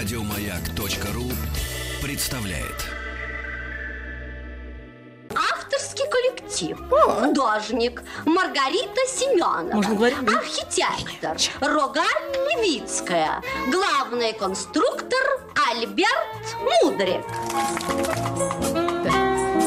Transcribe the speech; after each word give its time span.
Радиомаяк.ру 0.00 1.30
представляет. 2.02 2.86
Авторский 5.34 6.06
коллектив. 6.10 6.78
Художник 6.88 8.02
Маргарита 8.24 9.00
Семенова. 9.06 9.74
Можно 9.74 9.94
говорить, 9.94 10.24
да? 10.24 10.38
Архитектор 10.38 11.36
Рогаль 11.60 12.06
Левицкая. 12.32 13.42
Главный 13.70 14.32
конструктор 14.32 15.20
Альберт 15.70 16.56
Мудрик. 16.82 17.26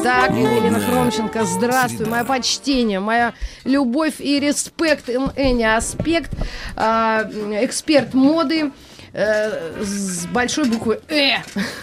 Так, 0.02 0.32
Модная 0.32 0.80
Хромченко, 0.80 1.44
здравствуй, 1.44 2.06
мое 2.06 2.24
почтение, 2.24 3.00
моя 3.00 3.32
любовь 3.64 4.16
и 4.18 4.38
респект, 4.38 5.08
Эни 5.08 5.62
Аспект, 5.62 6.30
а, 6.76 7.22
эксперт 7.62 8.12
моды 8.12 8.70
э, 9.14 9.82
с 9.82 10.26
большой 10.26 10.66
буквы 10.66 11.00
«Э». 11.08 11.36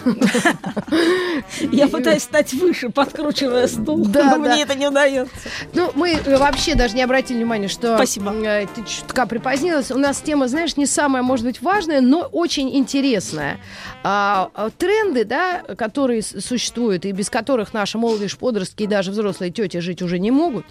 Я 1.72 1.88
пытаюсь 1.88 2.22
стать 2.22 2.52
выше, 2.52 2.90
подкручивая 2.90 3.66
стул, 3.66 4.04
Да, 4.06 4.36
но 4.36 4.44
да. 4.44 4.52
мне 4.52 4.62
это 4.62 4.74
не 4.74 4.86
удается. 4.86 5.34
Ну, 5.72 5.90
мы 5.94 6.12
э, 6.12 6.36
вообще 6.36 6.74
даже 6.74 6.94
не 6.94 7.02
обратили 7.02 7.38
внимания, 7.38 7.68
что 7.68 7.96
Спасибо. 7.96 8.32
э, 8.32 8.66
ты 8.72 8.84
чутка 8.84 9.26
припозднилась. 9.26 9.90
У 9.90 9.98
нас 9.98 10.20
тема, 10.20 10.48
знаешь, 10.48 10.76
не 10.76 10.86
самая, 10.86 11.22
может 11.22 11.46
быть, 11.46 11.62
важная, 11.62 12.00
но 12.00 12.20
очень 12.20 12.76
интересная. 12.76 13.58
А, 14.04 14.50
а, 14.54 14.70
тренды, 14.70 15.24
да, 15.24 15.62
которые 15.76 16.22
существуют, 16.22 17.04
и 17.04 17.12
без 17.12 17.30
которых 17.30 17.72
наши 17.72 17.98
молодежь, 17.98 18.36
подростки 18.36 18.82
и 18.82 18.86
даже 18.86 19.10
взрослые 19.10 19.50
тети 19.50 19.78
жить 19.78 20.02
уже 20.02 20.18
не 20.18 20.30
могут. 20.30 20.66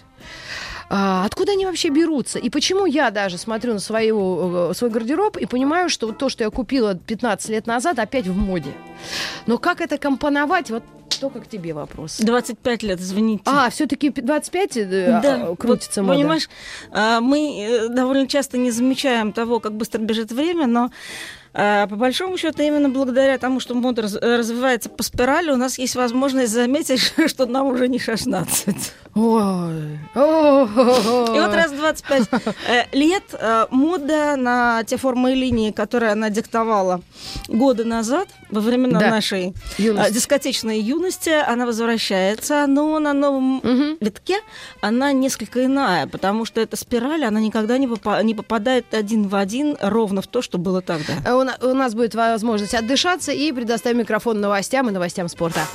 А, 0.94 1.24
откуда 1.24 1.52
они 1.52 1.64
вообще 1.64 1.88
берутся? 1.88 2.38
И 2.38 2.50
почему 2.50 2.84
я 2.84 3.10
даже 3.10 3.38
смотрю 3.38 3.72
на 3.72 3.78
свою, 3.78 4.70
э, 4.70 4.74
свой 4.74 4.90
гардероб 4.90 5.38
и 5.38 5.46
понимаю, 5.46 5.88
что 5.88 6.06
вот 6.06 6.18
то, 6.18 6.28
что 6.28 6.44
я 6.44 6.50
купила 6.50 6.94
15 6.94 7.48
лет 7.48 7.66
назад, 7.66 7.98
опять 7.98 8.26
в 8.26 8.36
моде. 8.36 8.74
Но 9.46 9.56
как 9.56 9.80
это 9.80 9.96
компоновать? 9.96 10.70
Вот 10.70 10.82
только 11.18 11.40
к 11.40 11.48
тебе 11.48 11.72
вопрос. 11.72 12.18
25 12.18 12.82
лет, 12.82 13.00
извините. 13.00 13.44
А, 13.46 13.70
все-таки 13.70 14.10
25 14.10 14.76
э, 14.76 15.20
Да, 15.22 15.34
а, 15.34 15.56
крутится 15.56 16.02
вот, 16.02 16.08
мода. 16.08 16.18
Понимаешь, 16.18 16.50
а, 16.90 17.20
мы 17.20 17.58
э, 17.58 17.88
довольно 17.88 18.26
часто 18.26 18.58
не 18.58 18.70
замечаем 18.70 19.32
того, 19.32 19.60
как 19.60 19.72
быстро 19.72 19.98
бежит 20.00 20.30
время, 20.30 20.66
но 20.66 20.90
по 21.52 21.96
большому 21.96 22.38
счету 22.38 22.62
именно 22.62 22.88
благодаря 22.88 23.36
тому, 23.38 23.60
что 23.60 23.74
мода 23.74 24.02
раз- 24.02 24.16
э, 24.20 24.36
развивается 24.36 24.88
по 24.88 25.02
спирали, 25.02 25.50
у 25.50 25.56
нас 25.56 25.78
есть 25.78 25.94
возможность 25.96 26.52
заметить, 26.52 27.12
что 27.26 27.46
нам 27.46 27.66
уже 27.66 27.88
не 27.88 27.98
16. 27.98 28.74
Ой. 29.14 29.98
Ой. 30.14 30.64
И 31.36 31.40
вот 31.40 31.54
раз 31.54 31.70
в 31.72 31.76
25 31.76 32.28
э, 32.68 32.84
лет 32.92 33.22
э, 33.32 33.66
мода 33.70 34.36
на 34.36 34.82
те 34.84 34.96
формы 34.96 35.32
и 35.32 35.34
линии, 35.34 35.70
которые 35.70 36.12
она 36.12 36.30
диктовала 36.30 37.02
годы 37.48 37.84
назад, 37.84 38.28
во 38.50 38.60
времена 38.60 38.98
Да. 38.98 39.10
нашей 39.10 39.52
Юность. 39.78 40.12
дискотечной 40.14 40.80
юности, 40.80 41.30
она 41.30 41.66
возвращается, 41.66 42.66
но 42.66 42.98
на 42.98 43.12
новом 43.12 43.56
Мгм. 43.62 43.96
витке 44.00 44.38
она 44.80 45.12
несколько 45.12 45.64
иная, 45.66 46.06
потому 46.06 46.44
что 46.46 46.60
эта 46.60 46.76
спираль, 46.76 47.24
она 47.24 47.40
никогда 47.40 47.76
не, 47.78 47.86
попа- 47.88 48.22
не 48.22 48.34
попадает 48.34 48.94
один 48.94 49.28
в 49.28 49.34
один 49.34 49.76
ровно 49.80 50.22
в 50.22 50.26
то, 50.26 50.40
что 50.42 50.56
было 50.58 50.80
тогда. 50.80 51.12
У, 51.42 51.44
на- 51.44 51.58
у 51.60 51.74
нас 51.74 51.94
будет 51.94 52.14
возможность 52.14 52.72
отдышаться 52.72 53.32
и 53.32 53.50
предоставим 53.50 53.98
микрофон 53.98 54.40
новостям 54.40 54.88
и 54.88 54.92
новостям 54.92 55.28
спорта. 55.28 55.66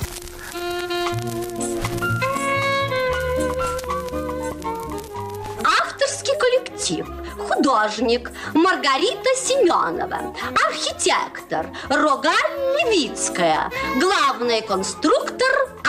Авторский 5.64 6.34
коллектив. 6.38 7.06
Художник 7.48 8.30
Маргарита 8.54 9.30
Семенова. 9.36 10.34
Архитектор 10.66 11.66
Рогаль 11.88 12.34
Левицкая. 12.76 13.70
Главный 14.00 14.62
конструктор 14.62 15.48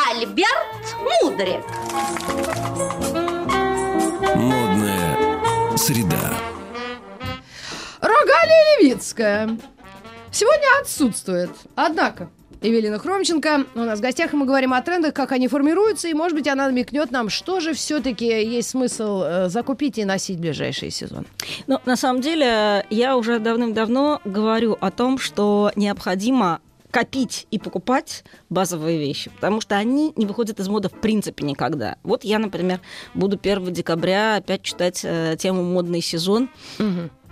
Альберт 0.09 0.95
Мудрик. 1.23 1.65
Модная 4.35 5.77
среда. 5.77 6.33
Рогалия 8.41 8.79
Левицкая 8.79 9.57
сегодня 10.31 10.65
отсутствует. 10.81 11.49
Однако, 11.75 12.29
Евелина 12.61 12.97
Хромченко 12.97 13.65
у 13.75 13.79
нас 13.79 13.99
в 13.99 14.01
гостях, 14.01 14.33
и 14.33 14.37
мы 14.37 14.45
говорим 14.45 14.73
о 14.73 14.81
трендах, 14.81 15.13
как 15.13 15.31
они 15.31 15.47
формируются, 15.47 16.07
и, 16.07 16.13
может 16.13 16.37
быть, 16.37 16.47
она 16.47 16.67
намекнет 16.67 17.11
нам, 17.11 17.29
что 17.29 17.59
же 17.59 17.73
все-таки 17.73 18.25
есть 18.25 18.69
смысл 18.69 19.23
э, 19.23 19.49
закупить 19.49 19.97
и 19.97 20.05
носить 20.05 20.37
в 20.37 20.41
ближайший 20.41 20.89
сезон. 20.89 21.25
Но 21.67 21.81
на 21.85 21.97
самом 21.97 22.21
деле 22.21 22.85
я 22.89 23.17
уже 23.17 23.39
давным-давно 23.39 24.21
говорю 24.23 24.77
о 24.79 24.91
том, 24.91 25.17
что 25.17 25.71
необходимо 25.75 26.61
копить 26.91 27.45
и 27.51 27.59
покупать 27.59 28.23
базовые 28.49 28.99
вещи, 28.99 29.29
потому 29.29 29.61
что 29.61 29.75
они 29.75 30.13
не 30.15 30.25
выходят 30.25 30.59
из 30.59 30.67
моды 30.67 30.89
в 30.89 30.93
принципе 30.93 31.45
никогда. 31.45 31.97
Вот 32.03 32.23
я, 32.23 32.39
например, 32.39 32.79
буду 33.13 33.37
1 33.41 33.73
декабря 33.73 34.37
опять 34.37 34.63
читать 34.63 35.01
э, 35.03 35.35
тему 35.37 35.63
«Модный 35.63 36.01
сезон» 36.01 36.49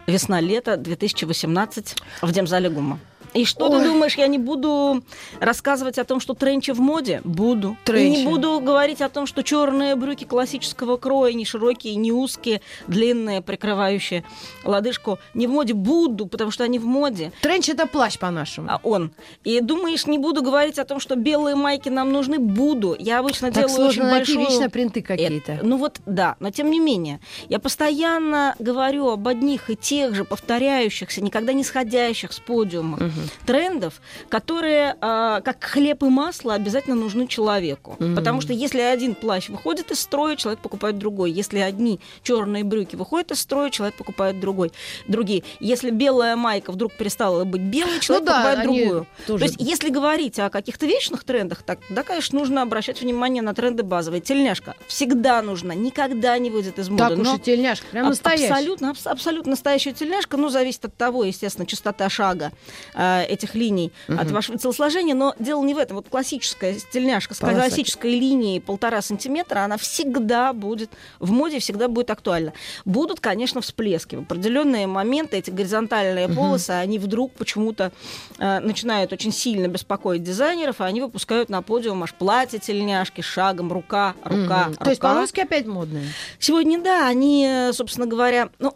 весна-лето 0.07 0.77
2018 0.77 1.95
в 2.21 2.31
Демзале 2.31 2.69
ГУМа. 2.69 2.99
И 3.37 3.45
что 3.45 3.69
Ой. 3.69 3.77
ты 3.79 3.85
думаешь, 3.85 4.15
я 4.15 4.25
не 4.25 4.39
буду 4.39 5.03
рассказывать 5.39 5.99
о 5.99 6.03
том, 6.03 6.19
что 6.19 6.33
тренчи 6.33 6.71
в 6.71 6.79
моде? 6.79 7.21
Буду. 7.23 7.77
И 7.83 7.85
Тренчи. 7.85 8.17
не 8.19 8.25
буду 8.25 8.59
говорить 8.59 8.99
о 8.99 9.09
том, 9.09 9.27
что 9.27 9.43
черные 9.43 9.95
брюки 9.95 10.23
классического 10.23 10.97
кроя, 10.97 11.33
не 11.33 11.45
широкие, 11.45 11.93
не 11.95 12.11
узкие, 12.11 12.61
длинные, 12.87 13.43
прикрывающие 13.43 14.23
лодыжку, 14.63 15.19
не 15.35 15.45
в 15.45 15.51
моде. 15.51 15.75
Буду, 15.75 16.25
потому 16.25 16.49
что 16.49 16.63
они 16.63 16.79
в 16.79 16.85
моде. 16.85 17.31
Тренч 17.41 17.69
это 17.69 17.85
плащ 17.85 18.17
по-нашему. 18.17 18.69
А 18.71 18.79
он. 18.81 19.11
И 19.43 19.61
думаешь, 19.61 20.07
не 20.07 20.17
буду 20.17 20.41
говорить 20.41 20.79
о 20.79 20.85
том, 20.85 20.99
что 20.99 21.15
белые 21.15 21.55
майки 21.55 21.89
нам 21.89 22.11
нужны? 22.11 22.39
Буду. 22.39 22.95
Я 22.97 23.19
обычно 23.19 23.51
так 23.51 23.67
делаю 23.67 23.75
сложно 23.75 24.05
очень 24.05 24.11
найти 24.11 24.35
большую... 24.35 24.47
вечно 24.57 24.69
принты 24.71 25.01
какие-то. 25.03 25.51
Это- 25.51 25.65
ну 25.65 25.77
вот, 25.77 25.99
да, 26.07 26.37
но 26.39 26.49
тем 26.49 26.71
не 26.71 26.79
менее, 26.79 27.19
я 27.49 27.59
постоянно 27.59 28.55
говорю 28.57 29.09
об 29.09 29.27
одних 29.27 29.69
и 29.69 29.75
тех 29.75 30.15
же 30.15 30.23
повторяющихся, 30.25 31.21
никогда 31.21 31.53
не 31.53 31.63
сходящих 31.63 32.33
с 32.33 32.39
подиумов 32.39 32.99
трендов, 33.45 34.01
которые, 34.29 34.95
а, 35.01 35.41
как 35.41 35.63
хлеб 35.63 36.03
и 36.03 36.07
масло, 36.09 36.53
обязательно 36.53 36.95
нужны 36.95 37.27
человеку. 37.27 37.95
Мгм. 37.99 38.15
Потому 38.15 38.41
что 38.41 38.53
если 38.53 38.79
один 38.81 39.15
плащ 39.15 39.49
выходит 39.49 39.91
из 39.91 39.99
строя, 39.99 40.35
человек 40.35 40.59
покупает 40.61 40.97
другой. 40.97 41.31
Если 41.31 41.59
одни 41.59 41.99
черные 42.23 42.63
брюки 42.63 42.95
выходят 42.95 43.31
из 43.31 43.39
строя, 43.39 43.69
человек 43.69 43.95
покупает 43.95 44.39
другой, 44.39 44.71
другие. 45.07 45.43
Если 45.59 45.89
белая 45.91 46.35
майка 46.35 46.71
вдруг 46.71 46.93
перестала 46.93 47.43
быть 47.43 47.61
белой, 47.61 47.99
человек 47.99 48.25
Ну 48.25 48.31
да, 48.31 48.33
покупает 48.43 48.63
другую. 48.63 49.07
тоже- 49.25 49.39
То 49.39 49.45
есть, 49.45 49.55
если 49.59 49.89
говорить 49.89 50.39
о 50.39 50.49
каких-то 50.49 50.85
вечных 50.85 51.23
трендах, 51.23 51.63
так, 51.63 51.79
да, 51.89 52.03
конечно, 52.03 52.39
нужно 52.39 52.61
обращать 52.61 53.01
внимание 53.01 53.41
на 53.43 53.53
тренды 53.53 53.83
базовые. 53.83 54.21
Тельняшка 54.21 54.75
всегда 54.87 55.41
нужна, 55.41 55.73
никогда 55.75 56.37
не 56.37 56.49
выйдет 56.49 56.79
из 56.79 56.89
моды. 56.89 57.03
Так 57.03 57.19
уж 57.19 57.25
но 57.27 57.35
и 57.35 57.39
тельняшка, 57.39 57.85
прям 57.91 58.07
настоящая. 58.09 58.47
Абсолютно, 58.53 58.89
абс- 58.91 59.07
абсолютно 59.07 59.51
настоящая 59.51 59.93
тельняшка. 59.93 60.37
Ну, 60.37 60.49
зависит 60.49 60.85
от 60.85 60.95
того, 60.95 61.23
естественно, 61.23 61.65
частота 61.65 62.09
шага 62.09 62.51
э, 62.93 63.06
этих 63.27 63.55
линий 63.55 63.91
от 64.07 64.31
вашего 64.31 64.57
телосложения. 64.57 65.15
Но 65.15 65.33
дело 65.39 65.63
не 65.63 65.73
в 65.73 65.77
этом. 65.77 65.97
Вот 65.97 66.07
классическая 66.09 66.75
тельняшка 66.91 67.33
с 67.33 67.39
Полосатая. 67.39 67.67
классической 67.69 68.11
линией 68.19 68.59
полтора 68.59 69.01
сантиметра, 69.01 69.59
она 69.61 69.77
всегда 69.77 70.53
будет 70.53 70.89
в 71.19 71.31
моде, 71.31 71.59
всегда 71.59 71.87
будет 71.87 72.09
актуальна. 72.11 72.53
Будут, 72.85 73.19
конечно, 73.19 73.61
всплески. 73.61 74.15
В 74.15 74.21
определенные 74.21 74.87
моменты 74.87 75.37
эти 75.37 75.49
горизонтальные 75.49 76.29
полосы, 76.29 76.71
они 76.71 76.99
вдруг 76.99 77.33
почему-то 77.33 77.91
э, 78.39 78.59
начинают 78.59 79.13
очень 79.13 79.31
сильно 79.31 79.67
беспокоить 79.67 80.23
дизайнеров, 80.23 80.81
и 80.81 80.83
они 80.83 81.01
выпускают 81.01 81.49
на 81.49 81.61
подиум 81.61 82.03
аж 82.03 82.13
платье 82.13 82.59
тельняшки 82.59 83.21
шагом, 83.21 83.71
рука, 83.71 84.15
рука, 84.23 84.65
Мгм. 84.67 84.75
То 84.75 84.89
есть 84.89 85.01
рука. 85.01 85.13
полоски 85.13 85.39
опять 85.41 85.65
модные. 85.65 86.05
Сегодня, 86.39 86.81
да, 86.81 87.07
они, 87.07 87.45
э, 87.47 87.73
собственно 87.73 88.05
говоря, 88.07 88.49
ну, 88.59 88.73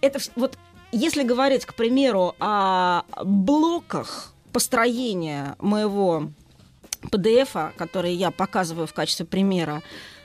это 0.00 0.18
вот 0.36 0.56
если 0.92 1.22
говорить, 1.22 1.64
к 1.66 1.74
примеру, 1.74 2.34
о 2.40 3.02
блоках 3.24 4.32
построения 4.52 5.56
моего 5.58 6.30
PDF, 7.10 7.72
который 7.76 8.12
я 8.14 8.30
показываю 8.30 8.86
в 8.86 8.92
качестве 8.92 9.24
примера, 9.26 9.82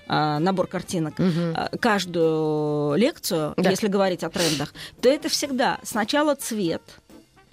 э, 0.08 0.38
набор 0.40 0.68
картинок, 0.68 1.16
э, 1.18 1.78
каждую 1.80 2.96
лекцию, 2.98 3.54
Да. 3.58 3.70
если 3.70 3.88
говорить 3.88 4.24
о 4.24 4.30
трендах, 4.30 4.74
то 5.02 5.10
это 5.10 5.30
всегда 5.30 5.80
сначала 5.84 6.36
цвет, 6.36 6.82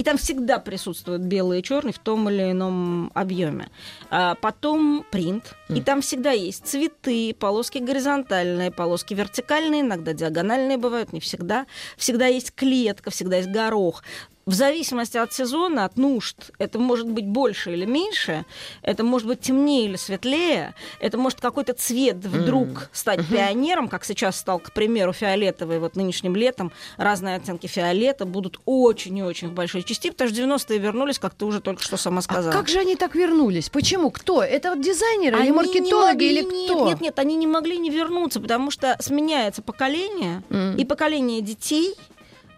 и 0.02 0.04
там 0.04 0.18
всегда 0.18 0.58
присутствует 0.58 1.20
белый 1.20 1.60
и 1.60 1.62
черный 1.62 1.92
в 1.92 2.00
том 2.00 2.28
или 2.28 2.50
ином 2.50 3.12
объеме. 3.14 3.68
А 4.10 4.34
потом 4.34 5.06
принт, 5.12 5.54
и 5.68 5.80
там 5.80 6.00
всегда 6.00 6.32
есть 6.32 6.66
цветы, 6.66 7.32
полоски 7.38 7.78
горизонтальные, 7.78 8.72
полоски 8.72 9.14
вертикальные, 9.14 9.82
иногда 9.82 10.12
диагональные 10.12 10.76
бывают, 10.76 11.12
не 11.12 11.20
всегда. 11.20 11.66
Всегда 11.96 12.26
есть 12.26 12.52
клетка, 12.52 13.12
всегда 13.12 13.36
есть 13.36 13.50
горох. 13.50 14.02
В 14.46 14.52
зависимости 14.52 15.16
от 15.16 15.32
сезона, 15.32 15.84
от 15.84 15.96
нужд, 15.96 16.50
это 16.58 16.78
может 16.78 17.08
быть 17.08 17.26
больше 17.26 17.72
или 17.72 17.84
меньше, 17.84 18.44
это 18.82 19.04
может 19.04 19.28
быть 19.28 19.40
темнее 19.40 19.86
или 19.86 19.96
светлее, 19.96 20.74
это 21.00 21.16
может 21.18 21.40
какой-то 21.40 21.74
цвет 21.74 22.16
вдруг 22.16 22.68
mm. 22.68 22.88
стать 22.92 23.20
mm-hmm. 23.20 23.30
пионером, 23.30 23.88
как 23.88 24.04
сейчас 24.04 24.36
стал, 24.36 24.58
к 24.58 24.72
примеру, 24.72 25.12
фиолетовый, 25.12 25.78
вот 25.78 25.96
нынешним 25.96 26.34
летом 26.34 26.72
разные 26.96 27.36
оттенки 27.36 27.66
фиолета 27.66 28.26
будут 28.26 28.60
очень 28.64 29.16
и 29.18 29.22
очень 29.22 29.48
в 29.48 29.52
большой 29.52 29.82
части, 29.82 30.10
потому 30.10 30.30
что 30.30 30.42
90-е 30.42 30.78
вернулись, 30.78 31.18
как 31.18 31.34
ты 31.34 31.44
уже 31.44 31.60
только 31.60 31.82
что 31.82 31.96
сама 31.96 32.20
сказала. 32.20 32.50
А 32.50 32.52
как 32.52 32.68
же 32.68 32.78
они 32.78 32.96
так 32.96 33.14
вернулись? 33.14 33.70
Почему? 33.70 34.10
Кто? 34.10 34.42
Это 34.42 34.70
вот 34.70 34.80
дизайнеры 34.80 35.36
они 35.36 35.46
или 35.46 35.52
маркетологи 35.52 36.12
могли, 36.12 36.28
или 36.28 36.42
кто? 36.42 36.78
Нет, 36.80 36.86
нет, 36.86 37.00
нет, 37.00 37.18
они 37.18 37.36
не 37.36 37.46
могли 37.46 37.78
не 37.78 37.90
вернуться, 37.90 38.40
потому 38.40 38.70
что 38.70 38.96
сменяется 39.00 39.62
поколение, 39.62 40.42
mm. 40.48 40.76
и 40.78 40.84
поколение 40.84 41.40
детей, 41.40 41.94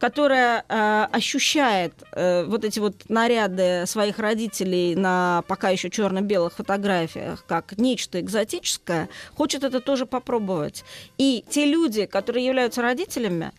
которая 0.04 0.66
э, 0.68 1.06
ощущает 1.12 1.94
э, 2.12 2.44
вот 2.44 2.62
эти 2.62 2.78
вот 2.78 3.08
наряды 3.08 3.86
своих 3.86 4.18
родителей 4.18 4.94
на 4.94 5.42
пока 5.48 5.70
еще 5.70 5.88
черно-белых 5.88 6.52
фотографиях 6.52 7.42
как 7.46 7.78
нечто 7.78 8.20
экзотическое, 8.20 9.08
хочет 9.34 9.64
это 9.64 9.80
тоже 9.80 10.04
попробовать. 10.04 10.84
И 11.16 11.42
те 11.48 11.64
люди, 11.64 12.04
которые 12.04 12.44
являются 12.44 12.82
родителями, 12.82 13.52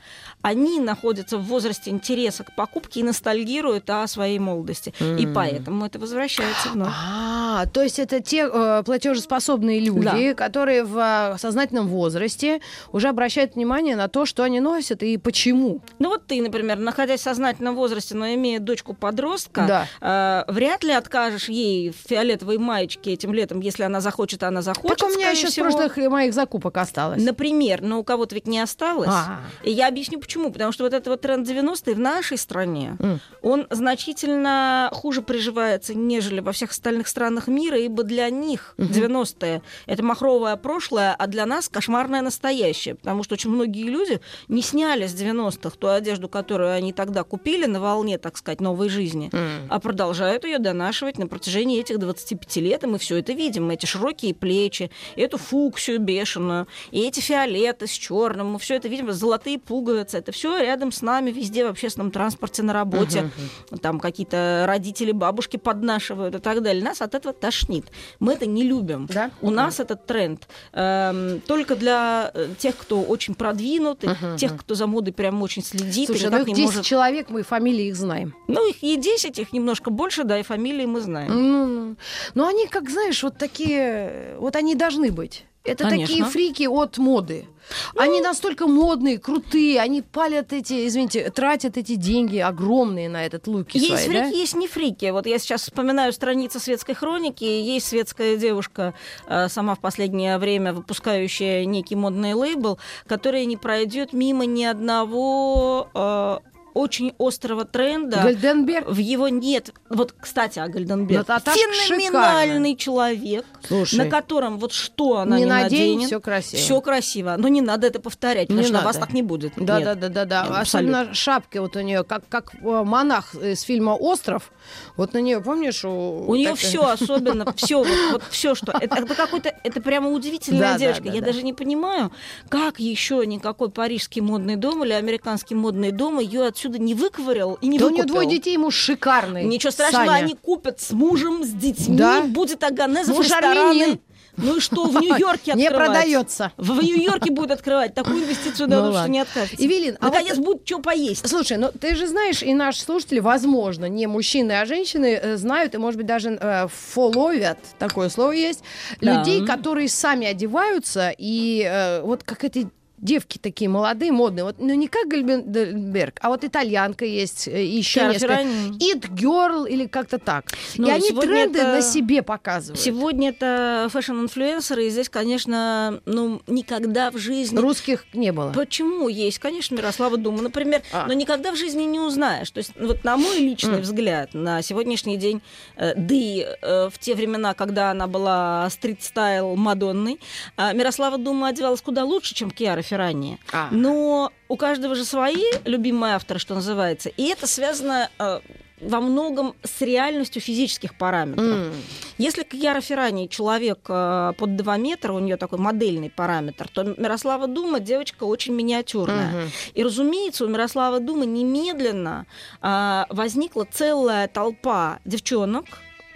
они 0.45 0.79
находятся 0.79 1.39
в 1.39 1.43
возрасте 1.45 1.89
интереса 1.89 2.43
к 2.43 2.53
покупке 2.53 2.99
и 2.99 3.03
ностальгируют 3.03 3.89
о 3.89 4.05
своей 4.05 4.37
молодости. 4.37 4.93
Mm. 4.99 5.19
И 5.19 5.25
поэтому 5.25 5.87
это 5.87 5.97
возвращается 5.97 6.69
вновь. 6.69 6.93
А, 6.93 7.65
то 7.65 7.81
есть 7.81 7.97
это 7.97 8.19
те 8.19 8.47
э, 8.47 8.83
платежеспособные 8.85 9.79
люди, 9.79 10.29
да. 10.29 10.33
которые 10.35 10.83
в 10.83 10.99
э, 10.99 11.39
сознательном 11.39 11.87
возрасте 11.87 12.61
уже 12.91 13.07
обращают 13.07 13.55
внимание 13.55 13.95
на 13.95 14.07
то, 14.07 14.27
что 14.27 14.43
они 14.43 14.59
носят 14.59 15.01
и 15.01 15.17
почему. 15.17 15.81
Ну 15.97 16.09
вот 16.09 16.27
ты, 16.27 16.39
например, 16.43 16.77
находясь 16.77 17.21
в 17.21 17.23
сознательном 17.23 17.75
возрасте, 17.75 18.13
но 18.13 18.27
имея 18.35 18.59
дочку-подростка, 18.59 19.87
да. 19.99 20.45
э, 20.47 20.51
вряд 20.51 20.83
ли 20.83 20.91
откажешь 20.91 21.49
ей 21.49 21.89
в 21.89 22.07
фиолетовой 22.07 22.59
маечке 22.59 23.13
этим 23.13 23.33
летом, 23.33 23.61
если 23.61 23.81
она 23.81 23.99
захочет, 23.99 24.43
она 24.43 24.61
захочет. 24.61 24.99
Так 24.99 25.09
у 25.09 25.11
меня 25.11 25.31
еще 25.31 25.47
всего. 25.47 25.71
с 25.71 25.73
прошлых 25.73 25.97
моих 26.11 26.35
закупок 26.35 26.77
осталось. 26.77 27.23
Например, 27.23 27.81
но 27.81 27.99
у 27.99 28.03
кого-то 28.03 28.35
ведь 28.35 28.45
не 28.45 28.59
осталось. 28.59 29.09
А-а-а. 29.09 29.67
И 29.67 29.71
я 29.71 29.87
объясню, 29.87 30.19
почему 30.19 30.34
Почему? 30.35 30.51
Потому 30.51 30.73
что 30.73 30.83
вот 30.83 30.93
этот 30.93 31.07
вот 31.07 31.21
тренд 31.21 31.47
90-е 31.47 31.95
в 31.95 31.99
нашей 31.99 32.37
стране, 32.37 32.97
mm. 32.99 33.19
он 33.41 33.67
значительно 33.69 34.89
хуже 34.91 35.21
приживается, 35.21 35.93
нежели 35.95 36.41
во 36.41 36.51
всех 36.51 36.71
остальных 36.71 37.07
странах 37.07 37.47
мира, 37.47 37.79
ибо 37.79 38.03
для 38.03 38.29
них 38.29 38.75
mm-hmm. 38.77 39.23
90-е— 39.23 39.61
это 39.85 40.03
махровое 40.03 40.57
прошлое, 40.57 41.15
а 41.17 41.27
для 41.27 41.45
нас 41.45 41.69
кошмарное 41.69 42.21
настоящее. 42.21 42.95
Потому 42.95 43.23
что 43.23 43.35
очень 43.35 43.49
многие 43.49 43.87
люди 43.87 44.19
не 44.49 44.61
сняли 44.61 45.07
с 45.07 45.15
90-х 45.15 45.77
ту 45.77 45.87
одежду, 45.87 46.27
которую 46.27 46.73
они 46.73 46.91
тогда 46.91 47.23
купили 47.23 47.65
на 47.65 47.79
волне, 47.79 48.17
так 48.17 48.35
сказать, 48.35 48.59
новой 48.59 48.89
жизни, 48.89 49.29
mm. 49.31 49.67
а 49.69 49.79
продолжают 49.79 50.43
ее 50.43 50.59
донашивать 50.59 51.17
на 51.17 51.27
протяжении 51.27 51.79
этих 51.79 51.97
25 51.97 52.57
лет, 52.57 52.83
и 52.83 52.87
мы 52.87 52.97
все 52.97 53.15
это 53.19 53.31
видим. 53.31 53.69
Эти 53.69 53.85
широкие 53.85 54.33
плечи, 54.33 54.91
эту 55.15 55.37
фуксию 55.37 55.99
бешеную, 55.99 56.67
и 56.91 57.07
эти 57.07 57.21
фиолеты 57.21 57.87
с 57.87 57.91
черным, 57.91 58.47
мы 58.47 58.59
все 58.59 58.75
это 58.75 58.89
видим, 58.89 59.13
золотые 59.13 59.59
пуговицы, 59.59 60.24
это 60.25 60.31
все 60.31 60.59
рядом 60.59 60.91
с 60.91 61.03
нами, 61.03 61.29
везде 61.29 61.65
в 61.65 61.69
общественном 61.69 62.09
транспорте, 62.09 62.63
на 62.63 62.73
работе. 62.73 63.29
Uh-huh. 63.69 63.77
Там 63.77 63.99
какие-то 63.99 64.65
родители, 64.67 65.11
бабушки 65.11 65.57
поднашивают 65.57 66.33
и 66.33 66.39
так 66.39 66.63
далее. 66.63 66.83
Нас 66.83 67.01
от 67.01 67.13
этого 67.13 67.31
тошнит. 67.31 67.85
Мы 68.19 68.33
это 68.33 68.47
не 68.47 68.63
любим. 68.63 69.05
Да? 69.05 69.29
У 69.41 69.49
uh-huh. 69.49 69.53
нас 69.53 69.79
этот 69.79 70.07
тренд 70.07 70.47
э, 70.73 71.39
только 71.45 71.75
для 71.75 72.31
э, 72.33 72.47
тех, 72.57 72.75
кто 72.75 73.03
очень 73.03 73.35
продвинут, 73.35 74.03
uh-huh. 74.03 74.37
тех, 74.37 74.57
кто 74.57 74.73
за 74.73 74.87
модой 74.87 75.13
прям 75.13 75.43
очень 75.43 75.63
следит. 75.63 76.07
Слушай, 76.07 76.31
ну 76.31 76.39
их 76.39 76.47
10 76.47 76.65
может... 76.65 76.85
человек, 76.85 77.29
мы 77.29 77.43
фамилии 77.43 77.85
их 77.85 77.95
знаем. 77.95 78.33
Ну, 78.47 78.67
их 78.67 78.81
и 78.81 78.97
10, 78.97 79.37
их 79.37 79.53
немножко 79.53 79.91
больше, 79.91 80.23
да, 80.23 80.39
и 80.39 80.43
фамилии 80.43 80.87
мы 80.87 81.01
знаем. 81.01 81.29
Ну, 81.29 81.95
ну 82.33 82.47
они, 82.47 82.65
как 82.65 82.89
знаешь, 82.89 83.21
вот 83.21 83.37
такие, 83.37 84.35
вот 84.39 84.55
они 84.55 84.73
должны 84.73 85.11
быть. 85.11 85.45
Это 85.65 85.85
Конечно. 85.85 86.07
такие 86.07 86.25
фрики 86.25 86.67
от 86.67 86.97
моды. 86.97 87.47
Ну... 87.95 88.01
Они 88.01 88.21
настолько 88.21 88.67
модные, 88.67 89.17
крутые, 89.17 89.81
они 89.81 90.01
палят 90.03 90.53
эти, 90.53 90.87
извините, 90.87 91.31
тратят 91.31 91.77
эти 91.77 91.95
деньги 91.95 92.37
огромные 92.37 93.09
на 93.09 93.25
этот 93.25 93.47
луки 93.47 93.77
Есть 93.77 94.03
свои, 94.03 94.05
фрики, 94.05 94.19
да? 94.19 94.25
есть 94.27 94.55
не 94.55 94.67
фрики. 94.67 95.09
Вот 95.09 95.25
я 95.25 95.39
сейчас 95.39 95.63
вспоминаю 95.63 96.13
страницы 96.13 96.59
светской 96.59 96.93
хроники. 96.93 97.43
Есть 97.43 97.87
светская 97.87 98.37
девушка, 98.37 98.93
э, 99.27 99.49
сама 99.49 99.75
в 99.75 99.79
последнее 99.79 100.37
время 100.37 100.73
выпускающая 100.73 101.65
некий 101.65 101.95
модный 101.95 102.33
лейбл, 102.33 102.77
которая 103.07 103.45
не 103.45 103.57
пройдет 103.57 104.13
мимо 104.13 104.45
ни 104.45 104.63
одного 104.63 105.89
э, 105.93 106.37
очень 106.75 107.15
острого 107.17 107.63
тренда. 107.63 108.21
Гальденберг? 108.21 108.89
В 108.89 108.97
его 108.97 109.29
нет. 109.29 109.73
Вот, 109.89 110.13
кстати, 110.19 110.59
о 110.59 110.67
Гальденберг. 110.67 111.25
Ну, 111.25 111.39
Феноменальный 111.39 112.71
шикарно. 112.71 112.77
человек, 112.77 113.45
Слушай, 113.65 113.95
на 113.95 114.09
котором 114.09 114.59
вот 114.59 114.73
что 114.73 115.19
она 115.19 115.37
не, 115.37 115.45
не 115.45 115.49
наденет. 115.49 116.07
все 116.07 116.19
красиво. 116.19 116.61
Все 116.61 116.81
красиво. 116.81 117.35
Но 117.37 117.47
не 117.47 117.61
надо 117.61 117.87
это 117.87 118.01
повторять, 118.01 118.49
потому 118.49 118.59
не 118.59 118.65
что 118.65 118.73
надо. 118.73 118.85
вас 118.87 118.97
так 118.97 119.13
не 119.13 119.21
будет. 119.21 119.53
Да, 119.55 119.79
нет. 119.79 119.85
да, 119.85 119.95
да, 119.95 120.09
да, 120.09 120.25
да. 120.25 120.43
Нет, 120.43 120.57
Особенно 120.57 121.13
шапки 121.13 121.59
вот 121.59 121.77
у 121.77 121.79
нее, 121.79 122.03
как, 122.03 122.27
как 122.27 122.53
э, 122.55 122.83
монах 122.83 123.33
из 123.35 123.61
фильма 123.61 123.91
Остров. 123.91 124.51
Вот 124.97 125.13
на 125.13 125.19
нее, 125.19 125.39
помнишь, 125.39 125.85
у, 125.85 126.25
у 126.27 126.35
нее 126.35 126.55
все 126.55 126.85
особенно, 126.89 127.53
все, 127.53 127.83
вот, 128.11 128.21
все, 128.29 128.53
что. 128.53 128.73
Это, 128.73 129.05
какой-то, 129.05 129.55
это 129.63 129.79
прямо 129.79 130.09
удивительная 130.09 130.77
девочка. 130.77 131.07
Я 131.07 131.21
да. 131.21 131.27
даже 131.27 131.43
не 131.43 131.53
понимаю, 131.53 132.11
как 132.49 132.81
еще 132.81 133.25
никакой 133.25 133.69
парижский 133.69 134.21
модный 134.21 134.57
дом 134.57 134.83
или 134.83 134.91
американский 134.91 135.55
модный 135.55 135.91
дом 135.91 136.19
ее 136.19 136.47
отсюда 136.47 136.64
отсюда 136.65 136.79
не 136.79 136.93
выковырял 136.93 137.57
и 137.61 137.67
не 137.67 137.77
да 137.77 137.85
выкупил. 137.85 138.03
у 138.03 138.05
нее 138.05 138.13
двое 138.13 138.27
детей, 138.27 138.57
муж 138.57 138.75
шикарный. 138.75 139.43
Ничего 139.45 139.71
страшного, 139.71 140.05
Саня. 140.05 140.23
они 140.23 140.35
купят 140.35 140.81
с 140.81 140.91
мужем, 140.91 141.43
с 141.43 141.49
детьми, 141.49 141.97
да? 141.97 142.23
будет 142.23 142.63
Аганезов 142.63 143.15
Муж 143.15 143.25
рестораны. 143.25 143.59
Армянин. 143.59 143.99
Ну 144.37 144.57
и 144.57 144.59
что, 144.59 144.87
в 144.87 144.99
Нью-Йорке 144.99 145.51
открывать? 145.53 145.57
Не 145.57 145.69
продается. 145.69 146.51
В 146.57 146.81
Нью-Йорке 146.81 147.31
будет 147.31 147.51
открывать. 147.51 147.93
Такую 147.93 148.23
инвестицию 148.23 148.67
дадут, 148.67 148.93
ну, 148.93 148.99
что 148.99 149.09
не 149.09 149.21
откажется. 149.21 149.65
Эвелин, 149.65 149.97
а 150.01 150.07
Наконец 150.07 150.35
вот... 150.35 150.45
будет 150.45 150.67
что 150.67 150.79
поесть. 150.79 151.25
Слушай, 151.25 151.57
ну 151.57 151.71
ты 151.71 151.95
же 151.95 152.07
знаешь, 152.07 152.43
и 152.43 152.53
наши 152.53 152.81
слушатели, 152.81 153.19
возможно, 153.19 153.85
не 153.85 154.07
мужчины, 154.07 154.51
а 154.53 154.65
женщины 154.65 155.17
э, 155.21 155.37
знают 155.37 155.75
и, 155.75 155.77
может 155.77 155.97
быть, 155.97 156.07
даже 156.07 156.31
э, 156.31 156.67
фоловят, 156.67 157.59
такое 157.79 158.09
слово 158.09 158.31
есть, 158.31 158.61
да. 158.99 159.19
людей, 159.19 159.45
которые 159.45 159.87
сами 159.87 160.27
одеваются, 160.27 161.13
и 161.17 161.65
э, 161.65 162.01
вот 162.01 162.23
как 162.23 162.43
эти 162.43 162.67
девки 163.05 163.37
такие 163.37 163.69
молодые, 163.69 164.11
модные. 164.11 164.43
Вот, 164.43 164.55
ну, 164.59 164.73
не 164.73 164.87
как 164.87 165.07
Гальбенберг, 165.07 166.19
а 166.21 166.29
вот 166.29 166.43
итальянка 166.43 167.05
есть, 167.05 167.47
э, 167.47 167.63
еще 167.63 168.01
Кара 168.01 168.13
несколько. 168.13 168.33
It 168.33 169.09
Girl 169.15 169.69
или 169.69 169.85
как-то 169.87 170.17
так. 170.17 170.45
Ну, 170.75 170.87
и 170.87 170.91
они 170.91 171.11
тренды 171.11 171.59
это... 171.59 171.73
на 171.73 171.81
себе 171.81 172.23
показывают. 172.23 172.79
Сегодня 172.79 173.29
это 173.29 173.87
фэшн-инфлюенсеры, 173.91 174.87
и 174.87 174.89
здесь, 174.89 175.09
конечно, 175.09 176.01
ну, 176.05 176.41
никогда 176.47 177.11
в 177.11 177.17
жизни... 177.17 177.57
Русских 177.57 178.05
не 178.13 178.31
было. 178.31 178.51
Почему? 178.51 179.07
Есть, 179.07 179.39
конечно, 179.39 179.75
Мирослава 179.75 180.17
Дума, 180.17 180.41
например, 180.41 180.81
а. 180.91 181.05
но 181.07 181.13
никогда 181.13 181.51
в 181.51 181.55
жизни 181.55 181.83
не 181.83 181.99
узнаешь. 181.99 182.49
То 182.49 182.57
есть, 182.57 182.71
вот 182.79 183.03
на 183.03 183.17
мой 183.17 183.37
личный 183.37 183.79
mm. 183.79 183.81
взгляд, 183.81 184.33
на 184.33 184.61
сегодняшний 184.61 185.17
день, 185.17 185.41
э, 185.75 185.93
да 185.95 186.15
и 186.15 186.45
э, 186.61 186.89
в 186.89 186.97
те 186.99 187.13
времена, 187.13 187.53
когда 187.53 187.91
она 187.91 188.07
была 188.07 188.67
стрит-стайл 188.69 189.55
Мадонной, 189.55 190.19
э, 190.57 190.73
Мирослава 190.73 191.17
Дума 191.17 191.49
одевалась 191.49 191.81
куда 191.81 192.03
лучше, 192.03 192.33
чем 192.33 192.49
Киара 192.49 192.81
ранее. 192.97 193.39
А. 193.51 193.69
Но 193.71 194.31
у 194.47 194.57
каждого 194.57 194.95
же 194.95 195.05
свои 195.05 195.45
любимые 195.65 196.15
авторы, 196.15 196.39
что 196.39 196.55
называется. 196.55 197.09
И 197.09 197.23
это 197.23 197.47
связано 197.47 198.09
э, 198.19 198.39
во 198.81 198.99
многом 198.99 199.55
с 199.63 199.81
реальностью 199.81 200.41
физических 200.41 200.97
параметров. 200.97 201.45
Mm. 201.45 201.73
Если 202.17 202.43
Кьяра 202.43 202.81
Феррани 202.81 203.27
человек 203.27 203.79
э, 203.87 204.33
под 204.37 204.55
2 204.55 204.77
метра, 204.77 205.13
у 205.13 205.19
нее 205.19 205.37
такой 205.37 205.59
модельный 205.59 206.09
параметр, 206.09 206.67
то 206.67 206.83
Мирослава 206.83 207.47
Дума 207.47 207.79
девочка 207.79 208.25
очень 208.25 208.53
миниатюрная. 208.53 209.31
Mm-hmm. 209.31 209.71
И, 209.75 209.83
разумеется, 209.83 210.45
у 210.45 210.49
Мирослава 210.49 210.99
Думы 210.99 211.25
немедленно 211.25 212.25
э, 212.61 213.03
возникла 213.09 213.67
целая 213.69 214.27
толпа 214.27 214.99
девчонок, 215.05 215.65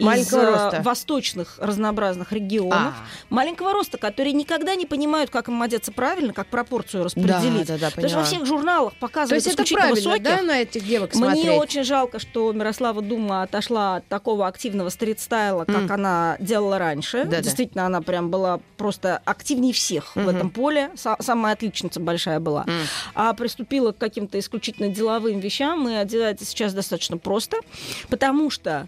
маленького 0.06 0.41
из 0.41 0.48
э, 0.48 0.51
роста. 0.51 0.82
восточных 0.84 1.56
разнообразных 1.60 2.32
регионов, 2.32 2.77
а. 2.77 2.94
маленького 3.29 3.74
роста, 3.74 3.98
которые 3.98 4.34
никогда 4.34 4.75
не 4.75 4.86
понимают, 4.86 5.29
как 5.29 5.48
им 5.48 5.62
одеться 5.62 5.91
правильно, 5.91 6.34
как 6.34 6.48
пропорцию 6.48 7.03
распределить. 7.03 7.68
Да, 7.68 7.77
да, 7.77 7.91
да, 7.96 8.01
Даже 8.01 8.18
во 8.18 8.24
всех 8.24 8.46
журналах 8.46 8.94
показывают 8.96 9.44
То 9.44 9.50
есть 9.50 9.60
это 9.60 9.74
правильно, 9.74 9.96
высоких. 9.96 10.24
да, 10.24 10.41
на 10.41 10.62
этих 10.62 10.86
девок 10.86 11.13
смотреть? 11.13 11.46
Мне 11.46 11.53
очень 11.53 11.84
жалко, 11.84 12.20
что 12.20 12.51
Мирослава 12.51 13.01
Дума 13.01 13.44
отошла 13.44 13.98
от 13.98 14.08
такого 14.08 14.48
активного 14.48 14.89
стрит-стайла, 14.89 15.65
как 15.65 15.84
mm. 15.84 15.94
она 15.94 16.38
делала 16.39 16.79
раньше. 16.79 17.25
Да, 17.25 17.41
Действительно, 17.41 17.84
да. 17.84 17.88
она 17.88 18.01
прям 18.01 18.29
была 18.29 18.60
просто 18.77 19.22
активнее 19.25 19.74
всех 19.74 20.15
mm-hmm. 20.15 20.24
в 20.24 20.27
этом 20.27 20.50
поле. 20.50 20.91
Самая 21.20 21.53
отличница 21.53 22.00
большая 22.00 22.39
была. 22.39 22.63
Mm. 22.63 22.82
А 23.15 23.34
приступила 23.34 23.91
к 23.91 23.98
каким-то 23.98 24.39
исключительно 24.39 24.89
деловым 24.89 25.39
вещам 25.39 25.88
и 25.88 25.94
одевается 25.94 26.46
сейчас 26.46 26.74
достаточно 26.74 27.18
просто, 27.18 27.58
потому 28.10 28.50
что 28.50 28.88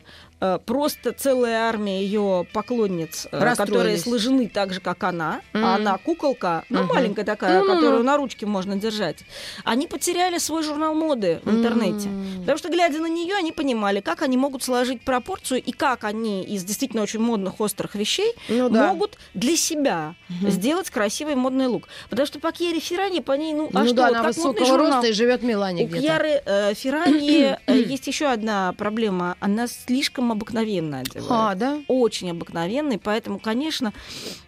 просто 0.65 1.11
целая 1.13 1.69
армия 1.69 2.01
ее 2.03 2.45
поклонниц, 2.53 3.27
э, 3.31 3.55
которые 3.55 3.97
сложены 3.97 4.47
так 4.47 4.73
же, 4.73 4.79
как 4.79 5.03
она, 5.03 5.41
Мгм. 5.53 5.65
а 5.65 5.75
она 5.75 5.97
куколка, 5.97 6.63
ну, 6.69 6.79
Мгм. 6.83 6.87
маленькая 6.95 7.23
такая, 7.25 7.59
Ну-ну-ну. 7.59 7.75
которую 7.79 8.03
на 8.03 8.17
ручке 8.17 8.45
можно 8.45 8.75
держать. 8.75 9.17
Они 9.63 9.87
потеряли 9.87 10.37
свой 10.39 10.63
журнал 10.63 10.95
моды 10.95 11.39
в 11.43 11.49
интернете. 11.51 12.07
М. 12.07 12.39
Потому 12.41 12.57
что, 12.57 12.69
глядя 12.69 12.99
на 12.99 13.07
нее, 13.07 13.35
они 13.35 13.51
понимали, 13.51 13.99
как 13.99 14.21
они 14.23 14.37
могут 14.37 14.63
сложить 14.63 15.01
пропорцию 15.01 15.61
и 15.61 15.71
как 15.71 16.03
они 16.03 16.43
из 16.43 16.63
действительно 16.63 17.03
очень 17.03 17.19
модных, 17.19 17.59
острых 17.61 17.95
вещей 17.95 18.33
Ну 18.49 18.69
да. 18.69 18.87
могут 18.87 19.17
для 19.33 19.55
себя 19.55 20.15
сделать 20.47 20.89
красивый 20.89 21.35
модный 21.35 21.67
лук. 21.67 21.87
Потому 22.09 22.25
что 22.25 22.39
по 22.39 22.51
Кьере 22.51 22.79
Феррани, 22.79 23.19
по 23.21 23.33
ней, 23.33 23.53
ну, 23.53 23.69
а 23.73 23.79
ну 23.79 23.85
что, 23.85 23.95
да, 23.95 24.01
вот 24.07 24.11
она 24.15 24.23
как 24.23 24.35
высокого 24.35 24.65
журнал. 24.65 24.91
роста 24.93 25.07
и 25.07 25.13
живет 25.13 25.41
в 25.41 25.45
Милане 25.45 25.83
У 25.83 25.87
где-то. 25.87 26.01
Кьяры 26.01 26.41
э, 26.45 26.73
Феррани 26.73 27.55
э, 27.67 27.73
есть 27.93 28.07
еще 28.07 28.25
одна 28.27 28.73
проблема. 28.77 29.35
Она 29.39 29.67
слишком 29.67 30.30
обыкновенно 30.31 30.99
одевает. 30.99 31.27
А, 31.29 31.55
да? 31.55 31.81
Очень 31.87 32.31
обыкновенный, 32.31 32.97
поэтому, 32.97 33.39
конечно, 33.39 33.93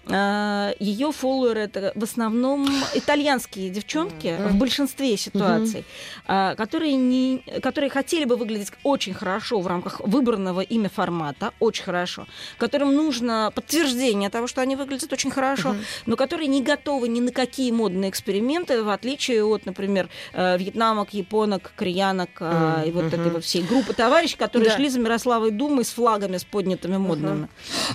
ее 0.08 1.12
фолловеры 1.14 1.62
это 1.62 1.94
в 1.96 2.04
основном 2.04 2.68
итальянские 2.94 3.70
девчонки 3.70 4.38
в 4.50 4.56
большинстве 4.56 5.16
ситуаций, 5.16 5.86
а, 6.28 6.56
которые, 6.56 6.96
не, 6.96 7.42
которые 7.62 7.90
хотели 7.90 8.26
бы 8.26 8.36
выглядеть 8.36 8.72
очень 8.84 9.14
хорошо 9.14 9.62
в 9.62 9.68
рамках 9.68 10.02
выбранного 10.02 10.60
ими 10.60 10.90
формата, 10.90 11.54
очень 11.60 11.86
хорошо, 11.86 12.28
которым 12.58 12.94
нужно 12.94 13.52
подтверждение 13.56 14.30
того, 14.30 14.48
что 14.48 14.62
они 14.62 14.76
выглядят 14.76 15.14
очень 15.14 15.32
хорошо, 15.32 15.76
но 16.06 16.18
которые 16.18 16.48
не 16.48 16.62
готовы 16.62 17.08
ни 17.08 17.22
на 17.22 17.32
какие 17.32 17.72
модные 17.72 18.10
эксперименты, 18.10 18.84
в 18.84 18.90
отличие 18.90 19.46
от, 19.46 19.66
например, 19.66 20.10
э, 20.34 20.58
вьетнамок, 20.58 21.14
японок, 21.14 21.72
кореянок 21.76 22.30
а, 22.42 22.84
и 22.86 22.92
вот 22.92 23.06
этой 23.06 23.32
вот 23.32 23.44
всей 23.46 23.64
группы 23.64 23.94
товарищей, 23.94 24.36
которые 24.38 24.70
Да. 24.70 24.76
шли 24.76 24.90
за 24.90 25.00
Мирославой 25.00 25.52
Думой 25.74 25.86
с 25.86 25.90
флагами, 25.90 26.38
с 26.38 26.44
поднятыми 26.44 26.98
модными. 26.98 27.48